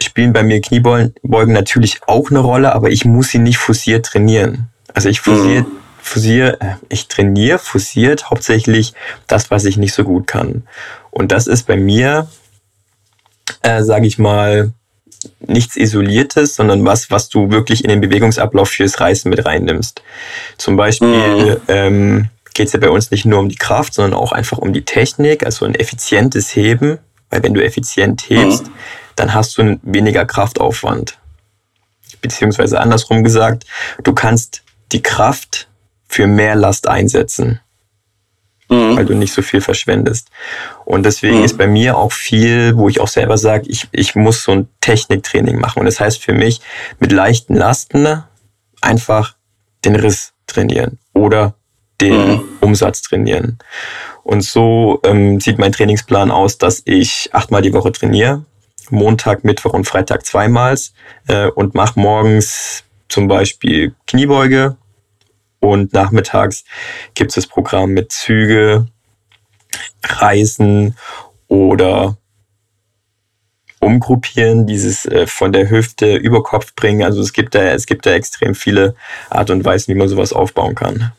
[0.00, 1.12] spielen bei mir Kniebeugen
[1.52, 4.68] natürlich auch eine Rolle, aber ich muss sie nicht fusiert trainieren.
[4.94, 5.66] Also ich fusiere, mhm.
[6.00, 8.94] fusiere, äh, ich trainiere fusiert hauptsächlich
[9.26, 10.62] das, was ich nicht so gut kann.
[11.10, 12.28] Und das ist bei mir,
[13.62, 14.72] äh, sage ich mal,
[15.40, 20.02] nichts Isoliertes, sondern was, was du wirklich in den Bewegungsablauf fürs Reißen mit reinnimmst.
[20.56, 21.60] Zum Beispiel mhm.
[21.68, 24.72] ähm, geht es ja bei uns nicht nur um die Kraft, sondern auch einfach um
[24.72, 26.98] die Technik, also ein effizientes Heben.
[27.30, 28.72] Weil wenn du effizient hebst, mhm.
[29.16, 31.18] dann hast du weniger Kraftaufwand.
[32.20, 33.64] Beziehungsweise andersrum gesagt,
[34.02, 35.68] du kannst die Kraft
[36.08, 37.60] für mehr Last einsetzen,
[38.68, 38.96] mhm.
[38.96, 40.28] weil du nicht so viel verschwendest.
[40.84, 41.44] Und deswegen mhm.
[41.44, 44.68] ist bei mir auch viel, wo ich auch selber sage, ich, ich muss so ein
[44.80, 45.80] Techniktraining machen.
[45.80, 46.60] Und das heißt für mich,
[46.98, 48.22] mit leichten Lasten
[48.80, 49.34] einfach
[49.84, 51.54] den Riss trainieren oder
[52.00, 52.44] den mhm.
[52.60, 53.58] Umsatz trainieren.
[54.22, 58.44] Und so ähm, sieht mein Trainingsplan aus, dass ich achtmal die Woche trainiere.
[58.90, 60.76] Montag, Mittwoch und Freitag zweimal
[61.26, 64.76] äh, und mache morgens zum Beispiel Kniebeuge
[65.60, 66.64] und nachmittags
[67.14, 68.86] gibt es das Programm mit Züge,
[70.04, 70.96] Reisen
[71.48, 72.16] oder
[73.80, 77.02] umgruppieren, dieses äh, von der Hüfte über Kopf bringen.
[77.02, 78.94] Also es gibt da, es gibt da extrem viele
[79.30, 81.12] Art und Weisen, wie man sowas aufbauen kann.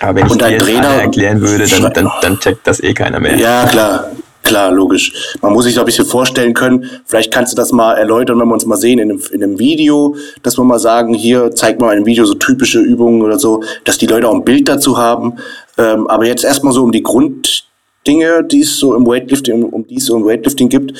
[0.00, 3.36] Aber wenn ich dir jetzt erklären würde, dann, dann, dann checkt das eh keiner mehr.
[3.36, 4.10] Ja, klar.
[4.42, 5.36] Klar, logisch.
[5.42, 8.48] Man muss sich so ein bisschen vorstellen können, vielleicht kannst du das mal erläutern, wenn
[8.48, 11.80] wir uns mal sehen in einem, in einem Video, dass wir mal sagen, hier zeigt
[11.80, 14.96] mal ein Video so typische Übungen oder so, dass die Leute auch ein Bild dazu
[14.96, 15.34] haben.
[15.78, 19.96] Ähm, aber jetzt erstmal so um die Grunddinge, die es so im Weightlifting, um die
[19.96, 20.94] es so im Weightlifting gibt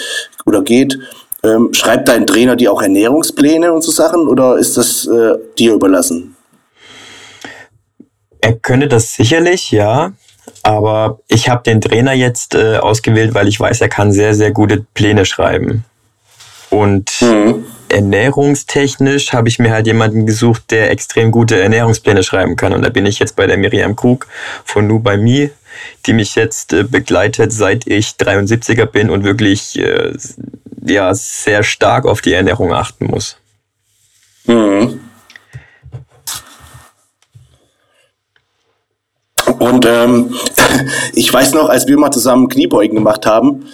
[0.44, 0.98] oder geht.
[1.42, 5.74] Ähm, schreibt dein Trainer dir auch Ernährungspläne und so Sachen oder ist das äh, dir
[5.74, 6.36] überlassen?
[8.42, 10.12] Er könnte das sicherlich, ja.
[10.62, 14.50] Aber ich habe den Trainer jetzt äh, ausgewählt, weil ich weiß, er kann sehr, sehr
[14.50, 15.84] gute Pläne schreiben.
[16.68, 17.64] Und mhm.
[17.88, 22.72] ernährungstechnisch habe ich mir halt jemanden gesucht, der extrem gute Ernährungspläne schreiben kann.
[22.72, 24.26] Und da bin ich jetzt bei der Miriam Krug
[24.64, 25.50] von Nu By Me,
[26.06, 30.12] die mich jetzt äh, begleitet, seit ich 73er bin und wirklich äh,
[30.84, 33.36] ja, sehr stark auf die Ernährung achten muss.
[34.46, 34.99] Mhm.
[39.60, 40.34] Und ähm,
[41.12, 43.66] ich weiß noch, als wir mal zusammen Kniebeugen gemacht haben,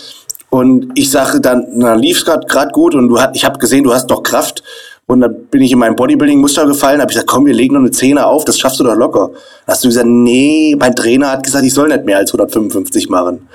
[0.51, 3.93] und ich sage dann, na, lief's gerade gut und du hat, ich habe gesehen, du
[3.93, 4.63] hast doch Kraft.
[5.07, 7.81] Und dann bin ich in mein Bodybuilding-Muster gefallen, habe ich gesagt, komm, wir legen noch
[7.81, 9.29] eine Zehner auf, das schaffst du doch locker.
[9.29, 13.09] Dann hast du gesagt, nee, mein Trainer hat gesagt, ich soll nicht mehr als 155
[13.09, 13.49] machen.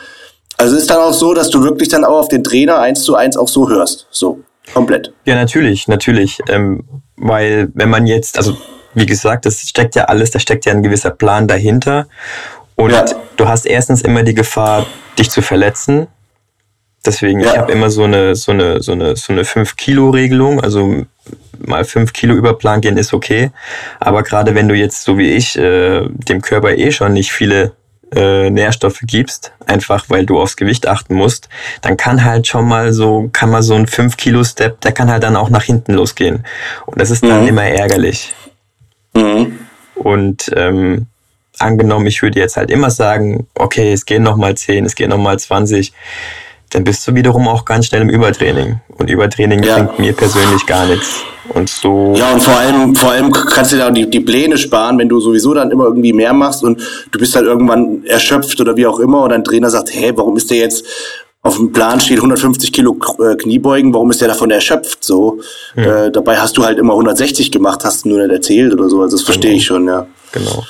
[0.57, 3.15] Also ist dann auch so, dass du wirklich dann auch auf den Trainer eins zu
[3.15, 4.07] eins auch so hörst.
[4.11, 4.39] So,
[4.73, 5.11] komplett.
[5.25, 6.39] Ja, natürlich, natürlich.
[6.47, 6.83] Ähm,
[7.17, 8.55] weil wenn man jetzt, also
[8.93, 12.07] wie gesagt, das steckt ja alles, da steckt ja ein gewisser Plan dahinter.
[12.75, 13.05] Und ja.
[13.37, 14.85] du hast erstens immer die Gefahr,
[15.17, 16.07] dich zu verletzen.
[17.05, 17.51] Deswegen, ja.
[17.51, 20.61] ich habe immer so eine, so eine, so eine, so eine 5-Kilo-Regelung.
[20.61, 21.05] Also
[21.59, 23.51] mal 5 Kilo über Plan gehen ist okay.
[23.99, 27.73] Aber gerade wenn du jetzt, so wie ich, äh, dem Körper eh schon nicht viele
[28.13, 31.49] äh, Nährstoffe gibst, einfach weil du aufs Gewicht achten musst,
[31.81, 35.09] dann kann halt schon mal so, kann mal so ein 5 Kilo Step, der kann
[35.09, 36.45] halt dann auch nach hinten losgehen.
[36.85, 37.49] Und das ist dann mhm.
[37.49, 38.33] immer ärgerlich.
[39.13, 39.59] Mhm.
[39.95, 41.07] Und ähm,
[41.59, 45.37] angenommen, ich würde jetzt halt immer sagen, okay, es gehen nochmal 10, es gehen nochmal
[45.37, 45.93] 20,
[46.71, 48.79] dann bist du wiederum auch ganz schnell im Übertraining.
[48.97, 49.75] Und Übertraining ja.
[49.75, 51.23] bringt mir persönlich gar nichts.
[51.49, 52.13] Und so.
[52.15, 55.19] Ja, und vor allem, vor allem kannst du da die, die Pläne sparen, wenn du
[55.19, 58.99] sowieso dann immer irgendwie mehr machst und du bist dann irgendwann erschöpft oder wie auch
[58.99, 60.85] immer und dein Trainer sagt, hey, warum ist der jetzt
[61.43, 65.03] auf dem Plan steht 150 Kilo äh, Kniebeugen, warum ist der davon erschöpft?
[65.03, 65.39] So,
[65.75, 66.05] ja.
[66.05, 69.01] äh, dabei hast du halt immer 160 gemacht, hast du nur nicht erzählt oder so.
[69.01, 69.59] Also das verstehe genau.
[69.59, 70.07] ich schon, ja.
[70.31, 70.63] Genau.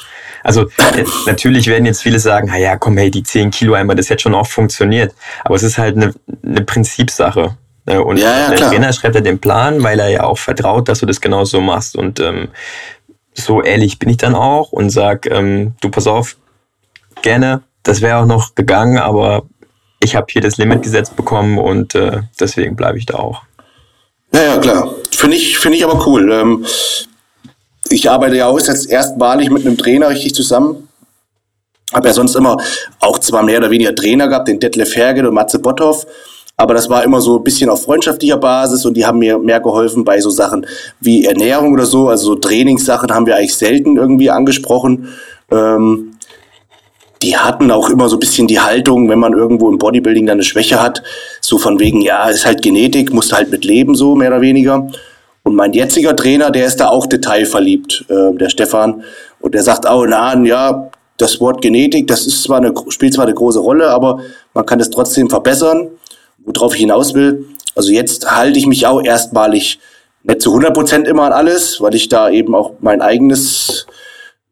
[0.43, 3.95] Also äh, natürlich werden jetzt viele sagen, na ja, komm, hey, die 10 Kilo einmal,
[3.95, 5.13] das hätte schon auch funktioniert.
[5.43, 7.57] Aber es ist halt eine, eine Prinzipsache.
[7.85, 8.03] Ne?
[8.03, 8.69] Und ja, ja, der klar.
[8.69, 11.61] Trainer schreibt ja den Plan, weil er ja auch vertraut, dass du das genau so
[11.61, 11.95] machst.
[11.95, 12.47] Und ähm,
[13.33, 16.37] so ehrlich bin ich dann auch und sag, ähm, du pass auf,
[17.21, 19.43] gerne, das wäre auch noch gegangen, aber
[20.01, 23.41] ich habe hier das Limit gesetzt bekommen und äh, deswegen bleibe ich da auch.
[24.33, 24.93] Ja, ja, klar.
[25.11, 26.31] Finde ich, finde ich aber cool.
[26.31, 26.65] Ähm,
[27.89, 30.87] ich arbeite ja auch jetzt erstmalig mit einem Trainer richtig zusammen.
[31.93, 32.57] Habe ja sonst immer
[32.99, 36.07] auch zwar mehr oder weniger Trainer gehabt, den Detlef Herget und Matze Botthoff.
[36.55, 39.59] Aber das war immer so ein bisschen auf freundschaftlicher Basis und die haben mir mehr
[39.59, 40.65] geholfen bei so Sachen
[40.99, 42.07] wie Ernährung oder so.
[42.07, 45.09] Also so Trainingssachen haben wir eigentlich selten irgendwie angesprochen.
[45.49, 46.13] Ähm,
[47.21, 50.35] die hatten auch immer so ein bisschen die Haltung, wenn man irgendwo im Bodybuilding dann
[50.35, 51.03] eine Schwäche hat,
[51.39, 54.87] so von wegen, ja, ist halt Genetik, musst halt mit leben, so mehr oder weniger.
[55.43, 59.03] Und mein jetziger Trainer, der ist da auch detailverliebt, äh, der Stefan.
[59.39, 63.25] Und der sagt auch, na, ja, das Wort Genetik, das ist zwar eine, spielt zwar
[63.25, 64.21] eine große Rolle, aber
[64.53, 65.89] man kann es trotzdem verbessern.
[66.43, 69.79] Worauf ich hinaus will, also jetzt halte ich mich auch erstmalig
[70.23, 73.87] nicht zu 100 Prozent immer an alles, weil ich da eben auch mein eigenes,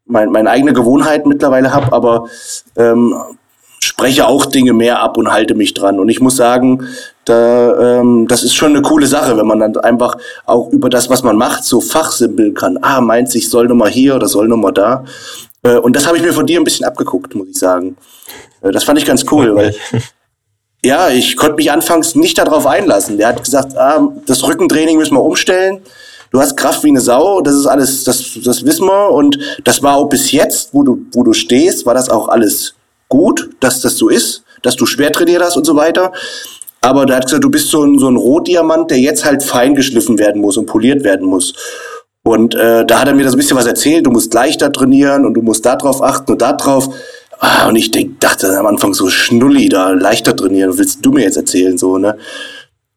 [0.09, 2.27] mein, meine eigene Gewohnheit mittlerweile habe, aber
[2.75, 3.15] ähm,
[3.79, 5.99] spreche auch Dinge mehr ab und halte mich dran.
[5.99, 6.87] Und ich muss sagen,
[7.25, 11.09] da, ähm, das ist schon eine coole Sache, wenn man dann einfach auch über das,
[11.09, 12.77] was man macht, so fachsimpeln kann.
[12.81, 15.05] Ah, meint sich, soll nochmal hier oder soll nochmal da.
[15.63, 17.95] Äh, und das habe ich mir von dir ein bisschen abgeguckt, muss ich sagen.
[18.61, 19.75] Äh, das fand ich ganz cool, weil
[20.83, 23.17] ja, ich konnte mich anfangs nicht darauf einlassen.
[23.17, 25.81] Der hat gesagt, ah, das Rückentraining müssen wir umstellen.
[26.31, 29.11] Du hast Kraft wie eine Sau, das ist alles, das, das wissen wir.
[29.11, 32.75] Und das war auch bis jetzt, wo du, wo du stehst, war das auch alles
[33.07, 36.13] gut, dass das so ist, dass du schwer trainiert hast und so weiter.
[36.81, 39.75] Aber der hat gesagt, du bist so ein, so ein Rotdiamant, der jetzt halt fein
[39.75, 41.53] geschliffen werden muss und poliert werden muss.
[42.23, 45.25] Und äh, da hat er mir das ein bisschen was erzählt, du musst leichter trainieren
[45.25, 46.89] und du musst da drauf achten und da drauf.
[47.39, 51.23] Ah, und ich denk, dachte am Anfang so, Schnulli, da leichter trainieren, willst du mir
[51.23, 52.17] jetzt erzählen, so, ne?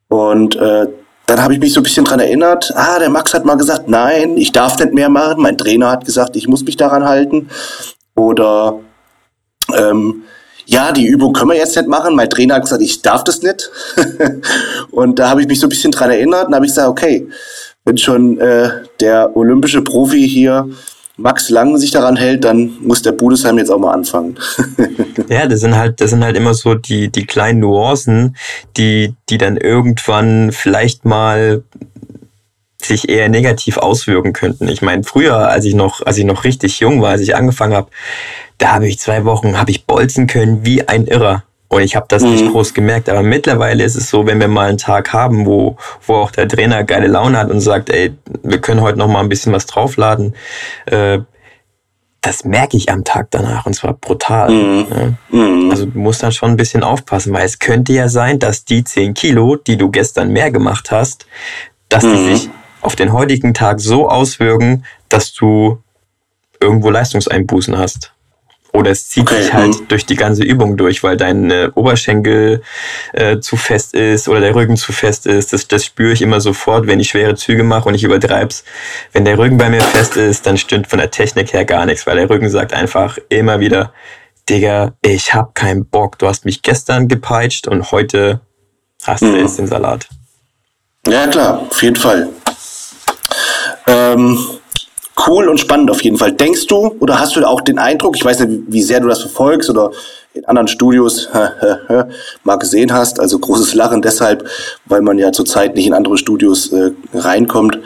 [0.09, 0.87] Und äh,
[1.27, 3.89] dann habe ich mich so ein bisschen dran erinnert, ah, der Max hat mal gesagt,
[3.89, 5.43] nein, ich darf nicht mehr machen.
[5.43, 7.49] Mein Trainer hat gesagt, ich muss mich daran halten.
[8.15, 8.81] Oder
[9.75, 10.25] ähm,
[10.67, 12.15] ja, die Übung können wir jetzt nicht machen.
[12.15, 13.71] Mein Trainer hat gesagt, ich darf das nicht.
[14.91, 17.29] und da habe ich mich so ein bisschen dran erinnert und habe ich gesagt, okay,
[17.85, 20.69] wenn schon äh, der olympische Profi hier
[21.17, 24.39] Max Lang sich daran hält, dann muss der Budesheim jetzt auch mal anfangen.
[25.29, 28.37] ja, das sind halt, das sind halt immer so die, die kleinen Nuancen,
[28.77, 31.63] die, die dann irgendwann vielleicht mal
[32.85, 34.69] sich eher negativ auswirken könnten.
[34.69, 37.75] Ich meine, früher, als ich noch, als ich noch richtig jung war, als ich angefangen
[37.75, 37.91] habe,
[38.59, 41.45] da habe ich zwei Wochen, habe ich bolzen können wie ein Irrer.
[41.73, 42.33] Und ich habe das mhm.
[42.33, 43.09] nicht groß gemerkt.
[43.09, 46.47] Aber mittlerweile ist es so, wenn wir mal einen Tag haben, wo, wo auch der
[46.47, 49.65] Trainer geile Laune hat und sagt, ey, wir können heute noch mal ein bisschen was
[49.65, 50.35] draufladen,
[50.85, 51.21] äh,
[52.21, 54.51] das merke ich am Tag danach und zwar brutal.
[54.51, 54.87] Mhm.
[55.31, 55.39] Ja.
[55.39, 55.71] Mhm.
[55.71, 58.85] Also du musst dann schon ein bisschen aufpassen, weil es könnte ja sein, dass die
[58.85, 61.25] 10 Kilo, die du gestern mehr gemacht hast,
[61.89, 62.35] dass die mhm.
[62.35, 62.51] sich
[62.83, 65.79] auf den heutigen Tag so auswirken, dass du
[66.61, 68.13] irgendwo Leistungseinbußen hast.
[68.73, 69.43] Oder es zieht okay.
[69.43, 72.63] sich halt durch die ganze Übung durch, weil dein äh, Oberschenkel
[73.13, 75.53] äh, zu fest ist oder der Rücken zu fest ist.
[75.53, 78.65] Das, das spüre ich immer sofort, wenn ich schwere Züge mache und ich übertreib's.
[79.13, 82.07] Wenn der Rücken bei mir fest ist, dann stimmt von der Technik her gar nichts,
[82.07, 83.93] weil der Rücken sagt einfach immer wieder,
[84.49, 86.19] Digga, ich hab keinen Bock.
[86.19, 88.41] Du hast mich gestern gepeitscht und heute
[89.05, 89.37] hast du mhm.
[89.37, 90.09] jetzt den Salat.
[91.07, 92.29] Ja, klar, auf jeden Fall.
[93.87, 94.39] Ähm,
[95.27, 96.33] cool und spannend auf jeden Fall.
[96.33, 99.21] Denkst du oder hast du auch den Eindruck, ich weiß nicht, wie sehr du das
[99.21, 99.91] verfolgst oder
[100.35, 101.29] in anderen Studios
[102.45, 104.49] mal gesehen hast, also großes Lachen deshalb,
[104.87, 107.79] weil man ja zurzeit nicht in andere Studios äh, reinkommt,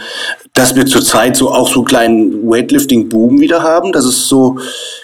[0.55, 4.59] dass wir zurzeit so auch so einen kleinen Weightlifting-Boom wieder haben, dass es so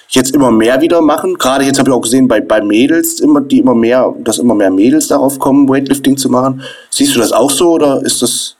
[0.08, 1.36] jetzt immer mehr wieder machen.
[1.36, 4.54] Gerade jetzt habe ich auch gesehen bei, bei Mädels, immer, die immer mehr, dass immer
[4.54, 6.62] mehr Mädels darauf kommen, Weightlifting zu machen.
[6.90, 8.56] Siehst du das auch so oder ist das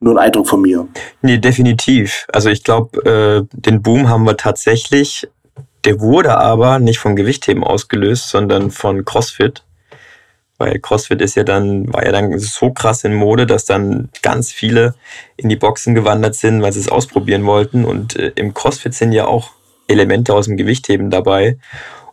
[0.00, 0.86] nur ein Eindruck von mir.
[1.22, 2.26] Nee, definitiv.
[2.32, 5.28] Also ich glaube, äh, den Boom haben wir tatsächlich.
[5.84, 9.64] Der wurde aber nicht vom Gewichtheben ausgelöst, sondern von CrossFit.
[10.56, 14.52] Weil CrossFit ist ja dann, war ja dann so krass in Mode, dass dann ganz
[14.52, 14.94] viele
[15.36, 17.84] in die Boxen gewandert sind, weil sie es ausprobieren wollten.
[17.84, 19.50] Und äh, im CrossFit sind ja auch
[19.88, 21.58] Elemente aus dem Gewichtheben dabei.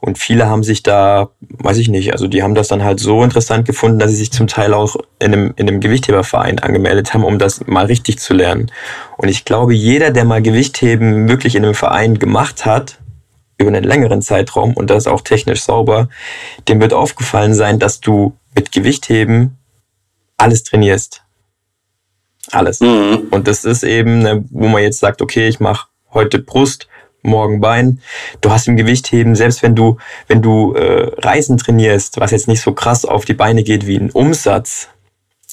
[0.01, 3.23] Und viele haben sich da, weiß ich nicht, also die haben das dann halt so
[3.23, 7.23] interessant gefunden, dass sie sich zum Teil auch in einem, in einem Gewichtheberverein angemeldet haben,
[7.23, 8.71] um das mal richtig zu lernen.
[9.17, 12.97] Und ich glaube, jeder, der mal Gewichtheben wirklich in einem Verein gemacht hat,
[13.59, 16.09] über einen längeren Zeitraum und das auch technisch sauber,
[16.67, 19.59] dem wird aufgefallen sein, dass du mit Gewichtheben
[20.35, 21.21] alles trainierst.
[22.49, 22.79] Alles.
[22.79, 23.27] Mhm.
[23.29, 26.87] Und das ist eben, ne, wo man jetzt sagt, okay, ich mache heute Brust,
[27.23, 28.01] morgen Bein.
[28.41, 32.61] Du hast im Gewichtheben, selbst wenn du, wenn du äh, Reisen trainierst, was jetzt nicht
[32.61, 34.87] so krass auf die Beine geht wie ein Umsatz,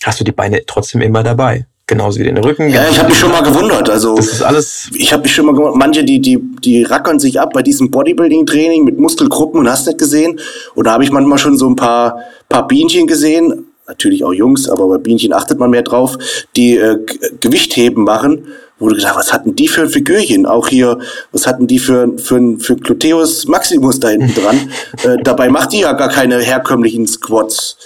[0.02, 1.66] hast du die Beine trotzdem immer dabei.
[1.87, 2.68] Genauso wie den Rücken.
[2.68, 3.88] Ja, ich habe mich schon mal gewundert.
[3.88, 4.90] Also das ist alles.
[4.94, 5.76] Ich habe mich schon mal gewundert.
[5.76, 9.98] Manche, die die die rackern sich ab bei diesem Bodybuilding-Training mit Muskelgruppen und hast nicht
[9.98, 10.38] gesehen.
[10.74, 13.68] Und da habe ich manchmal schon so ein paar paar Bienchen gesehen.
[13.87, 16.18] Natürlich auch Jungs, aber bei Bienchen achtet man mehr drauf,
[16.57, 16.98] die äh,
[17.40, 18.44] Gewichtheben machen
[18.79, 20.47] wo du gedacht, was hatten die für ein Figürchen?
[20.47, 20.99] Auch hier,
[21.33, 24.71] was hatten die für, für, für Gluteus Maximus da hinten dran?
[25.05, 27.77] äh, dabei macht die ja gar keine herkömmlichen Squats.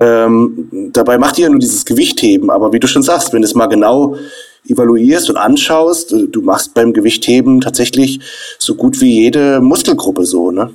[0.00, 2.50] Ähm, dabei macht die ja nur dieses Gewichtheben.
[2.50, 4.16] Aber wie du schon sagst, wenn du es mal genau
[4.66, 8.20] evaluierst und anschaust, äh, du machst beim Gewichtheben tatsächlich
[8.58, 10.70] so gut wie jede Muskelgruppe so, ne?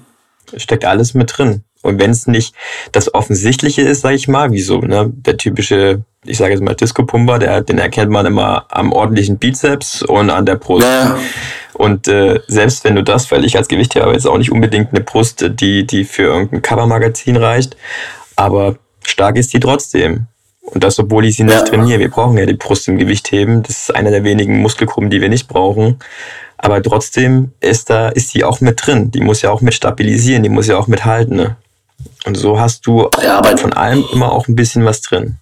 [0.58, 1.64] Steckt alles mit drin.
[1.86, 2.56] Und wenn es nicht
[2.92, 6.76] das Offensichtliche ist, sage ich mal, wie so ne, der typische, ich sage jetzt mal
[6.76, 10.86] Disco-Pumper, der, den erkennt man immer am ordentlichen Bizeps und an der Brust.
[10.86, 11.18] Ja.
[11.74, 15.02] Und äh, selbst wenn du das, weil ich als Gewichtheber jetzt auch nicht unbedingt eine
[15.02, 17.76] Brust, die, die für irgendein Covermagazin reicht,
[18.36, 20.28] aber stark ist die trotzdem.
[20.62, 21.62] Und das, obwohl ich sie nicht ja.
[21.62, 22.00] trainiere.
[22.00, 23.62] Wir brauchen ja die Brust im Gewichtheben.
[23.62, 26.00] Das ist einer der wenigen Muskelgruppen, die wir nicht brauchen.
[26.58, 29.12] Aber trotzdem ist da, ist die auch mit drin.
[29.12, 31.36] Die muss ja auch mit stabilisieren, die muss ja auch mithalten.
[31.36, 31.58] Ne?
[32.26, 35.38] Und so hast du ja, von allem immer auch ein bisschen was drin.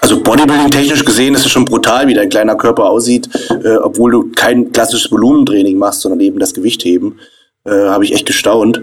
[0.00, 4.10] Also Bodybuilding technisch gesehen ist es schon brutal, wie dein kleiner Körper aussieht, äh, obwohl
[4.10, 7.20] du kein klassisches Volumentraining machst, sondern eben das Gewichtheben.
[7.64, 8.80] Äh, Habe ich echt gestaunt.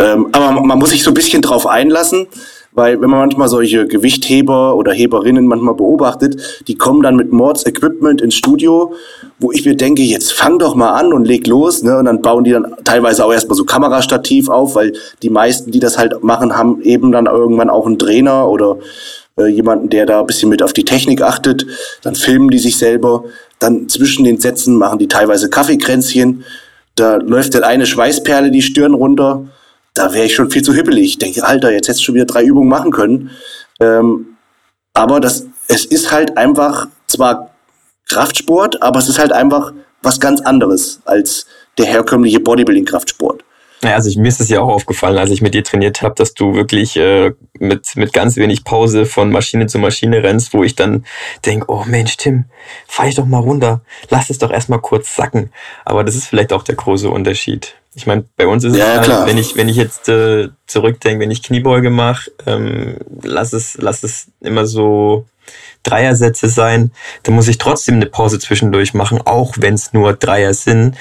[0.00, 2.28] Ähm, aber man muss sich so ein bisschen drauf einlassen.
[2.78, 8.20] Weil wenn man manchmal solche Gewichtheber oder Heberinnen manchmal beobachtet, die kommen dann mit Mords-Equipment
[8.20, 8.92] ins Studio,
[9.40, 11.82] wo ich mir denke, jetzt fang doch mal an und leg los.
[11.82, 11.98] Ne?
[11.98, 14.92] Und dann bauen die dann teilweise auch erstmal so Kamerastativ auf, weil
[15.24, 18.78] die meisten, die das halt machen, haben eben dann irgendwann auch einen Trainer oder
[19.36, 21.66] äh, jemanden, der da ein bisschen mit auf die Technik achtet.
[22.02, 23.24] Dann filmen die sich selber.
[23.58, 26.44] Dann zwischen den Sätzen machen die teilweise Kaffeekränzchen.
[26.94, 29.48] Da läuft dann eine Schweißperle die Stirn runter
[29.98, 31.04] da wäre ich schon viel zu hippelig.
[31.04, 33.30] Ich denke, Alter, jetzt hättest du schon wieder drei Übungen machen können.
[33.80, 34.36] Ähm,
[34.94, 37.50] aber das, es ist halt einfach zwar
[38.08, 43.42] Kraftsport, aber es ist halt einfach was ganz anderes als der herkömmliche Bodybuilding-Kraftsport.
[43.82, 46.14] Ja, also ich, mir ist es ja auch aufgefallen, als ich mit dir trainiert habe,
[46.16, 50.64] dass du wirklich äh, mit, mit ganz wenig Pause von Maschine zu Maschine rennst, wo
[50.64, 51.04] ich dann
[51.46, 52.46] denk, oh Mensch, Tim,
[52.86, 55.52] fahr ich doch mal runter, lass es doch erstmal kurz sacken.
[55.84, 57.76] Aber das ist vielleicht auch der große Unterschied.
[57.94, 61.20] Ich meine, bei uns ist ja, es halt, wenn ich, wenn ich jetzt äh, zurückdenke,
[61.20, 65.26] wenn ich Kniebeuge mache, ähm, lass es, lass es immer so
[65.82, 70.52] Dreiersätze sein, dann muss ich trotzdem eine Pause zwischendurch machen, auch wenn es nur Dreier
[70.52, 70.96] sind,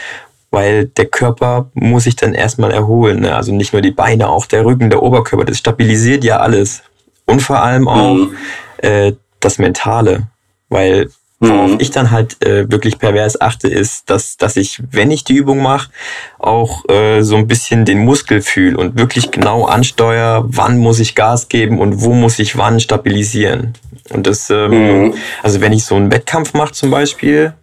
[0.51, 3.21] weil der Körper muss sich dann erstmal erholen.
[3.21, 3.35] Ne?
[3.35, 6.83] Also nicht nur die Beine, auch der Rücken, der Oberkörper, das stabilisiert ja alles.
[7.25, 8.35] Und vor allem auch mhm.
[8.77, 10.27] äh, das Mentale,
[10.69, 11.77] weil Worauf mhm.
[11.79, 15.61] ich dann halt äh, wirklich pervers achte, ist, dass, dass ich, wenn ich die Übung
[15.61, 15.91] mache,
[16.39, 21.13] auch äh, so ein bisschen den Muskel fühle und wirklich genau ansteuere, wann muss ich
[21.13, 23.75] Gas geben und wo muss ich wann stabilisieren.
[24.09, 25.13] Und das, ähm, mhm.
[25.43, 27.53] also wenn ich so einen Wettkampf mache zum Beispiel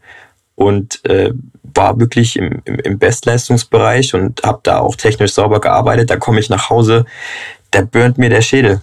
[0.55, 1.33] und äh,
[1.75, 6.41] war wirklich im, im, im Bestleistungsbereich und habe da auch technisch sauber gearbeitet, da komme
[6.41, 7.05] ich nach Hause,
[7.71, 8.81] da burnt mir der Schädel.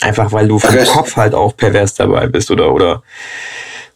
[0.00, 3.02] Einfach weil du vom Kopf halt auch pervers dabei bist oder, oder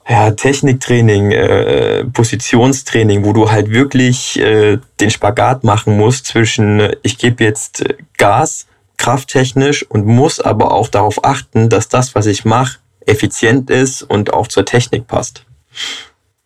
[0.08, 7.18] ja, Techniktraining, äh, Positionstraining, wo du halt wirklich äh, den Spagat machen musst zwischen, ich
[7.18, 7.84] gebe jetzt
[8.18, 8.66] Gas,
[8.98, 14.32] krafttechnisch und muss aber auch darauf achten, dass das, was ich mache, effizient ist und
[14.32, 15.44] auch zur Technik passt.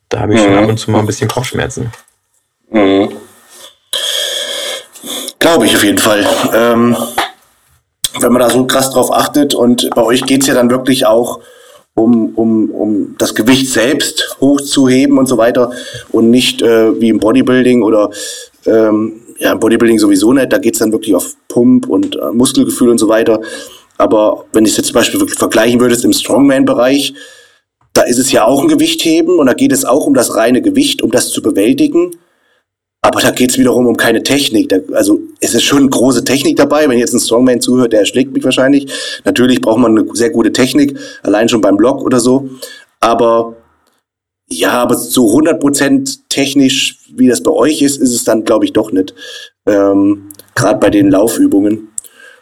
[0.08, 0.44] Da habe ich mhm.
[0.44, 1.92] schon ab und zu mal ein bisschen Kopfschmerzen.
[2.70, 3.12] Mhm.
[5.38, 6.26] Glaube ich auf jeden Fall.
[6.54, 6.96] Ähm,
[8.20, 11.40] wenn man da so krass drauf achtet und bei euch geht's ja dann wirklich auch
[11.94, 15.72] um, um, um das Gewicht selbst hochzuheben und so weiter
[16.12, 18.10] und nicht äh, wie im Bodybuilding oder
[18.66, 22.90] ähm, ja, im Bodybuilding sowieso nicht, da geht's dann wirklich auf Pump und äh, Muskelgefühl
[22.90, 23.40] und so weiter.
[23.98, 27.14] Aber wenn ich es jetzt zum Beispiel wirklich vergleichen würdest im Strongman-Bereich,
[27.96, 30.62] da ist es ja auch ein Gewichtheben und da geht es auch um das reine
[30.62, 32.16] Gewicht, um das zu bewältigen.
[33.02, 34.68] Aber da geht es wiederum um keine Technik.
[34.68, 36.88] Da, also es ist schon große Technik dabei.
[36.88, 38.90] Wenn jetzt ein Strongman zuhört, der erschlägt mich wahrscheinlich.
[39.24, 42.50] Natürlich braucht man eine sehr gute Technik, allein schon beim Block oder so.
[43.00, 43.54] Aber
[44.48, 48.72] Ja, aber so 100% technisch, wie das bei euch ist, ist es dann, glaube ich,
[48.72, 49.14] doch nicht.
[49.66, 51.88] Ähm, Gerade bei den Laufübungen.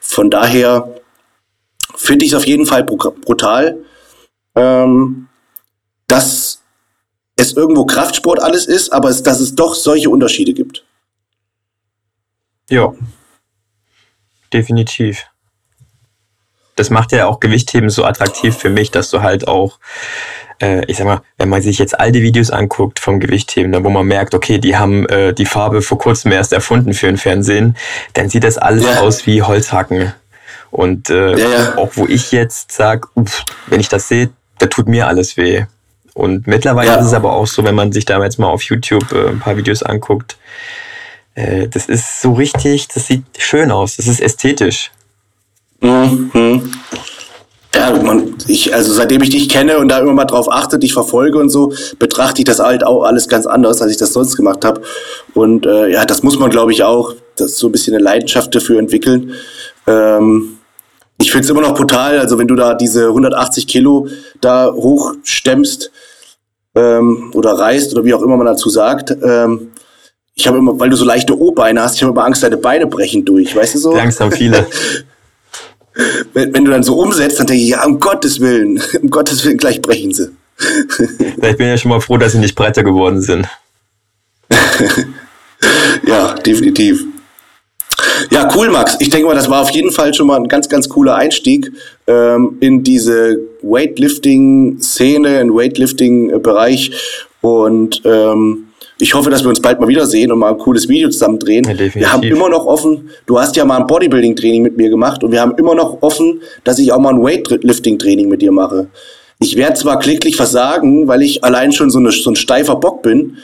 [0.00, 1.00] Von daher
[1.96, 3.78] finde ich es auf jeden Fall brutal,
[4.54, 5.28] ähm,
[6.06, 6.60] dass
[7.36, 10.84] es irgendwo Kraftsport alles ist, aber es, dass es doch solche Unterschiede gibt.
[12.70, 12.94] Ja,
[14.52, 15.26] definitiv.
[16.76, 19.78] Das macht ja auch Gewichtheben so attraktiv für mich, dass du halt auch,
[20.60, 24.06] äh, ich sag mal, wenn man sich jetzt alte Videos anguckt vom Gewichtheben, wo man
[24.06, 27.76] merkt, okay, die haben äh, die Farbe vor kurzem erst erfunden für ein Fernsehen,
[28.14, 29.00] dann sieht das alles ja.
[29.00, 30.12] aus wie Holzhacken.
[30.70, 31.76] Und äh, ja, ja.
[31.76, 33.08] auch wo ich jetzt sage,
[33.68, 35.66] wenn ich das sehe, da tut mir alles weh.
[36.14, 36.96] Und mittlerweile ja.
[36.96, 39.40] ist es aber auch so, wenn man sich da jetzt mal auf YouTube äh, ein
[39.40, 40.36] paar Videos anguckt,
[41.34, 44.92] äh, das ist so richtig, das sieht schön aus, das ist ästhetisch.
[45.80, 46.72] Mhm.
[47.74, 50.92] Ja, man, ich, also seitdem ich dich kenne und da immer mal drauf achte, dich
[50.92, 54.36] verfolge und so, betrachte ich das halt auch alles ganz anders, als ich das sonst
[54.36, 54.82] gemacht habe.
[55.34, 58.54] Und äh, ja, das muss man, glaube ich, auch, das so ein bisschen eine Leidenschaft
[58.54, 59.32] dafür entwickeln.
[59.88, 60.58] Ähm,
[61.18, 64.06] ich finde es immer noch brutal, also wenn du da diese 180 Kilo
[64.40, 65.90] da hochstemmst
[66.74, 69.72] ähm, oder reißt oder wie auch immer man dazu sagt, ähm,
[70.34, 72.86] ich habe immer, weil du so leichte O-Beine hast, ich habe immer Angst, deine Beine
[72.86, 73.94] brechen durch, weißt du so?
[73.94, 74.66] Die Angst haben viele.
[76.32, 79.44] wenn, wenn du dann so umsetzt, dann denke ich, ja, um Gottes Willen, um Gottes
[79.44, 80.30] Willen, gleich brechen sie.
[81.18, 83.46] ich bin ja schon mal froh, dass sie nicht breiter geworden sind.
[86.06, 87.04] ja, definitiv.
[88.30, 88.96] Ja, cool, Max.
[89.00, 91.72] Ich denke mal, das war auf jeden Fall schon mal ein ganz, ganz cooler Einstieg
[92.06, 96.92] ähm, in diese Weightlifting-Szene, in Weightlifting-Bereich.
[97.40, 101.08] Und ähm, ich hoffe, dass wir uns bald mal wiedersehen und mal ein cooles Video
[101.08, 101.64] zusammen drehen.
[101.64, 105.24] Ja, wir haben immer noch offen, du hast ja mal ein Bodybuilding-Training mit mir gemacht
[105.24, 108.88] und wir haben immer noch offen, dass ich auch mal ein Weightlifting-Training mit dir mache.
[109.40, 113.02] Ich werde zwar klicklich versagen, weil ich allein schon so, eine, so ein steifer Bock
[113.02, 113.38] bin.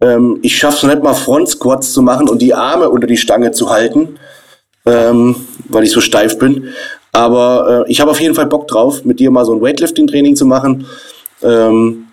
[0.00, 3.16] Ähm, ich schaffe es nicht mal Front Squats zu machen und die Arme unter die
[3.16, 4.18] Stange zu halten,
[4.86, 5.34] ähm,
[5.68, 6.68] weil ich so steif bin.
[7.12, 10.36] Aber äh, ich habe auf jeden Fall Bock drauf, mit dir mal so ein Weightlifting-Training
[10.36, 10.86] zu machen.
[11.42, 12.06] Ähm,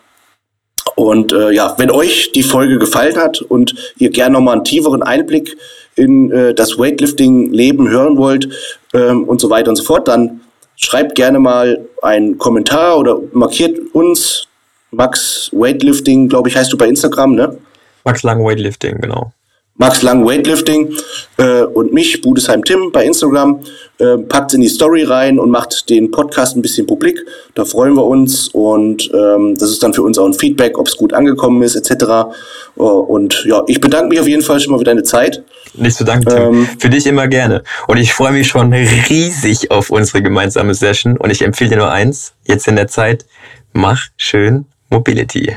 [0.96, 5.04] und äh, ja, wenn euch die Folge gefallen hat und ihr gerne nochmal einen tieferen
[5.04, 5.56] Einblick
[5.96, 8.50] in äh, das Weightlifting-Leben hören wollt
[8.94, 10.42] ähm, und so weiter und so fort, dann
[10.76, 14.48] schreibt gerne mal einen Kommentar oder markiert uns.
[14.90, 17.58] Max Weightlifting, glaube ich, heißt du bei Instagram, ne?
[18.06, 19.34] Max Lang Weightlifting, genau.
[19.78, 20.94] Max Lang Weightlifting
[21.38, 23.62] äh, und mich, Budesheim Tim, bei Instagram.
[24.00, 27.26] Äh, packt in die Story rein und macht den Podcast ein bisschen publik.
[27.56, 30.88] Da freuen wir uns und ähm, das ist dann für uns auch ein Feedback, ob
[30.88, 32.30] es gut angekommen ist, etc.
[32.76, 35.44] Uh, und ja, ich bedanke mich auf jeden Fall schon mal für deine Zeit.
[35.74, 36.38] Nicht zu danken, Tim.
[36.38, 37.64] Ähm, für dich immer gerne.
[37.88, 41.18] Und ich freue mich schon riesig auf unsere gemeinsame Session.
[41.18, 43.26] Und ich empfehle dir nur eins, jetzt in der Zeit,
[43.74, 45.56] mach schön Mobility.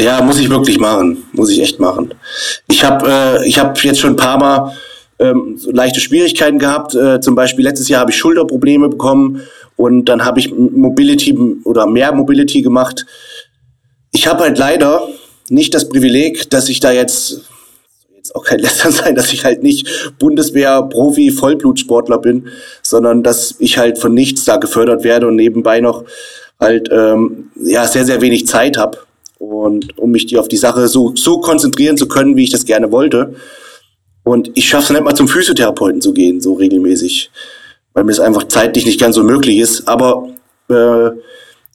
[0.00, 1.24] Ja, muss ich wirklich machen.
[1.32, 2.14] Muss ich echt machen.
[2.68, 4.76] Ich habe äh, ich hab jetzt schon ein paar Mal
[5.18, 6.94] ähm, so leichte Schwierigkeiten gehabt.
[6.94, 9.42] Äh, zum Beispiel letztes Jahr habe ich Schulterprobleme bekommen
[9.76, 13.06] und dann habe ich Mobility oder mehr Mobility gemacht.
[14.12, 15.08] Ich habe halt leider
[15.48, 17.40] nicht das Privileg, dass ich da jetzt
[18.14, 22.48] jetzt auch kein Lästern sein, dass ich halt nicht Bundeswehr-Profi-Vollblutsportler bin,
[22.82, 26.04] sondern dass ich halt von nichts da gefördert werde und nebenbei noch
[26.60, 28.98] halt ähm, ja sehr sehr wenig Zeit habe
[29.38, 32.64] und um mich die auf die Sache so, so konzentrieren zu können, wie ich das
[32.64, 33.34] gerne wollte.
[34.24, 37.30] Und ich schaffe es nicht mal zum Physiotherapeuten zu gehen, so regelmäßig,
[37.94, 39.88] weil mir das einfach zeitlich nicht ganz so möglich ist.
[39.88, 40.28] Aber
[40.68, 41.10] äh,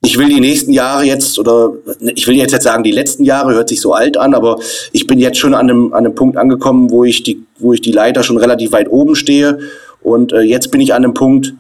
[0.06, 3.54] ich will die nächsten Jahre jetzt, oder ich will jetzt, jetzt sagen, die letzten Jahre
[3.54, 4.60] hört sich so alt an, aber
[4.92, 7.82] ich bin jetzt schon an einem, an einem Punkt angekommen, wo ich die, wo ich
[7.82, 9.60] die Leiter schon relativ weit oben stehe.
[10.02, 11.54] Und äh, jetzt bin ich an einem Punkt,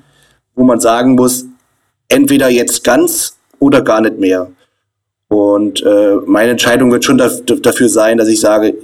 [0.55, 1.45] wo man sagen muss,
[2.09, 4.51] entweder jetzt ganz oder gar nicht mehr.
[5.27, 8.75] Und äh, meine Entscheidung wird schon dafür sein, dass ich sage,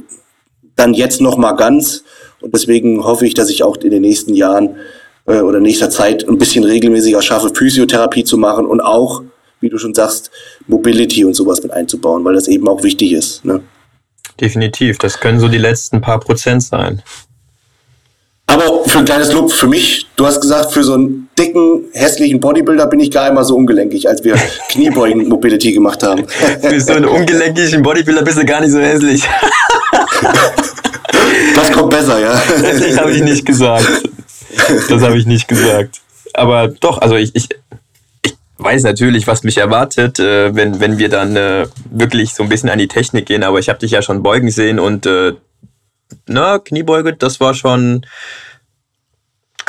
[0.76, 2.04] dann jetzt noch mal ganz.
[2.42, 4.78] Und deswegen hoffe ich, dass ich auch in den nächsten Jahren
[5.26, 9.24] äh, oder nächster Zeit ein bisschen regelmäßiger schaffe, Physiotherapie zu machen und auch,
[9.60, 10.32] wie du schon sagst,
[10.68, 13.44] Mobility und sowas mit einzubauen, weil das eben auch wichtig ist.
[13.46, 13.62] Ne?
[14.40, 17.02] Definitiv, das können so die letzten paar Prozent sein.
[18.48, 22.40] Aber für ein kleines Lob für mich, du hast gesagt, für so einen dicken, hässlichen
[22.40, 24.36] Bodybuilder bin ich gar immer so ungelenkig, als wir
[24.70, 26.28] Kniebeugen-Mobility gemacht haben.
[26.28, 29.24] für so einen ungelenkigen Bodybuilder bist du gar nicht so hässlich.
[31.56, 32.34] das kommt besser, ja.
[32.34, 33.88] Das habe ich nicht gesagt.
[34.90, 36.02] Das habe ich nicht gesagt.
[36.34, 37.50] Aber doch, also ich, ich,
[38.24, 42.50] ich weiß natürlich, was mich erwartet, äh, wenn, wenn wir dann äh, wirklich so ein
[42.50, 43.44] bisschen an die Technik gehen.
[43.44, 45.34] Aber ich habe dich ja schon beugen sehen und äh,
[46.28, 48.06] na, Kniebeuge, das war schon,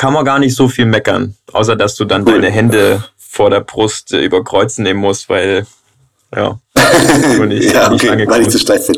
[0.01, 1.35] kann man gar nicht so viel meckern.
[1.53, 5.67] Außer, dass du dann deine Hände vor der Brust äh, über Kreuzen nehmen musst, weil,
[6.35, 6.59] ja.
[7.45, 8.97] nicht, ja, okay, nicht weil ich zu steif bin.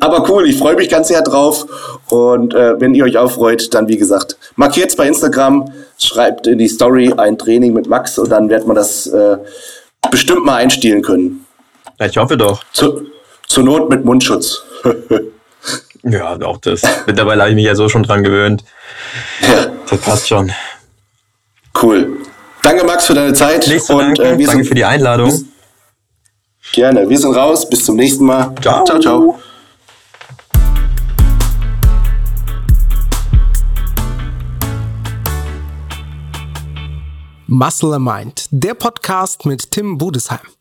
[0.00, 1.64] Aber cool, ich freue mich ganz sehr drauf.
[2.08, 6.48] Und äh, wenn ihr euch auch freut, dann wie gesagt, markiert es bei Instagram, schreibt
[6.48, 9.36] in die Story ein Training mit Max und dann wird man das äh,
[10.10, 11.46] bestimmt mal einstielen können.
[12.00, 12.64] Ja, ich hoffe doch.
[12.72, 13.06] Zu,
[13.46, 14.60] zur Not mit Mundschutz.
[16.02, 16.82] ja, auch das.
[17.06, 18.64] Mittlerweile habe ich mich ja so schon dran gewöhnt.
[19.42, 19.66] Ja.
[19.88, 20.52] Das passt schon.
[21.80, 22.18] Cool.
[22.62, 23.66] Danke, Max, für deine Zeit.
[23.66, 24.22] Nicht und, danke.
[24.22, 25.48] Äh, danke sind, für die Einladung.
[26.72, 27.08] Gerne.
[27.08, 27.68] Wir sind raus.
[27.68, 28.54] Bis zum nächsten Mal.
[28.60, 28.98] Ciao, ciao.
[29.00, 29.38] ciao.
[37.50, 40.57] Muscle Mind, der Podcast mit Tim Budesheim.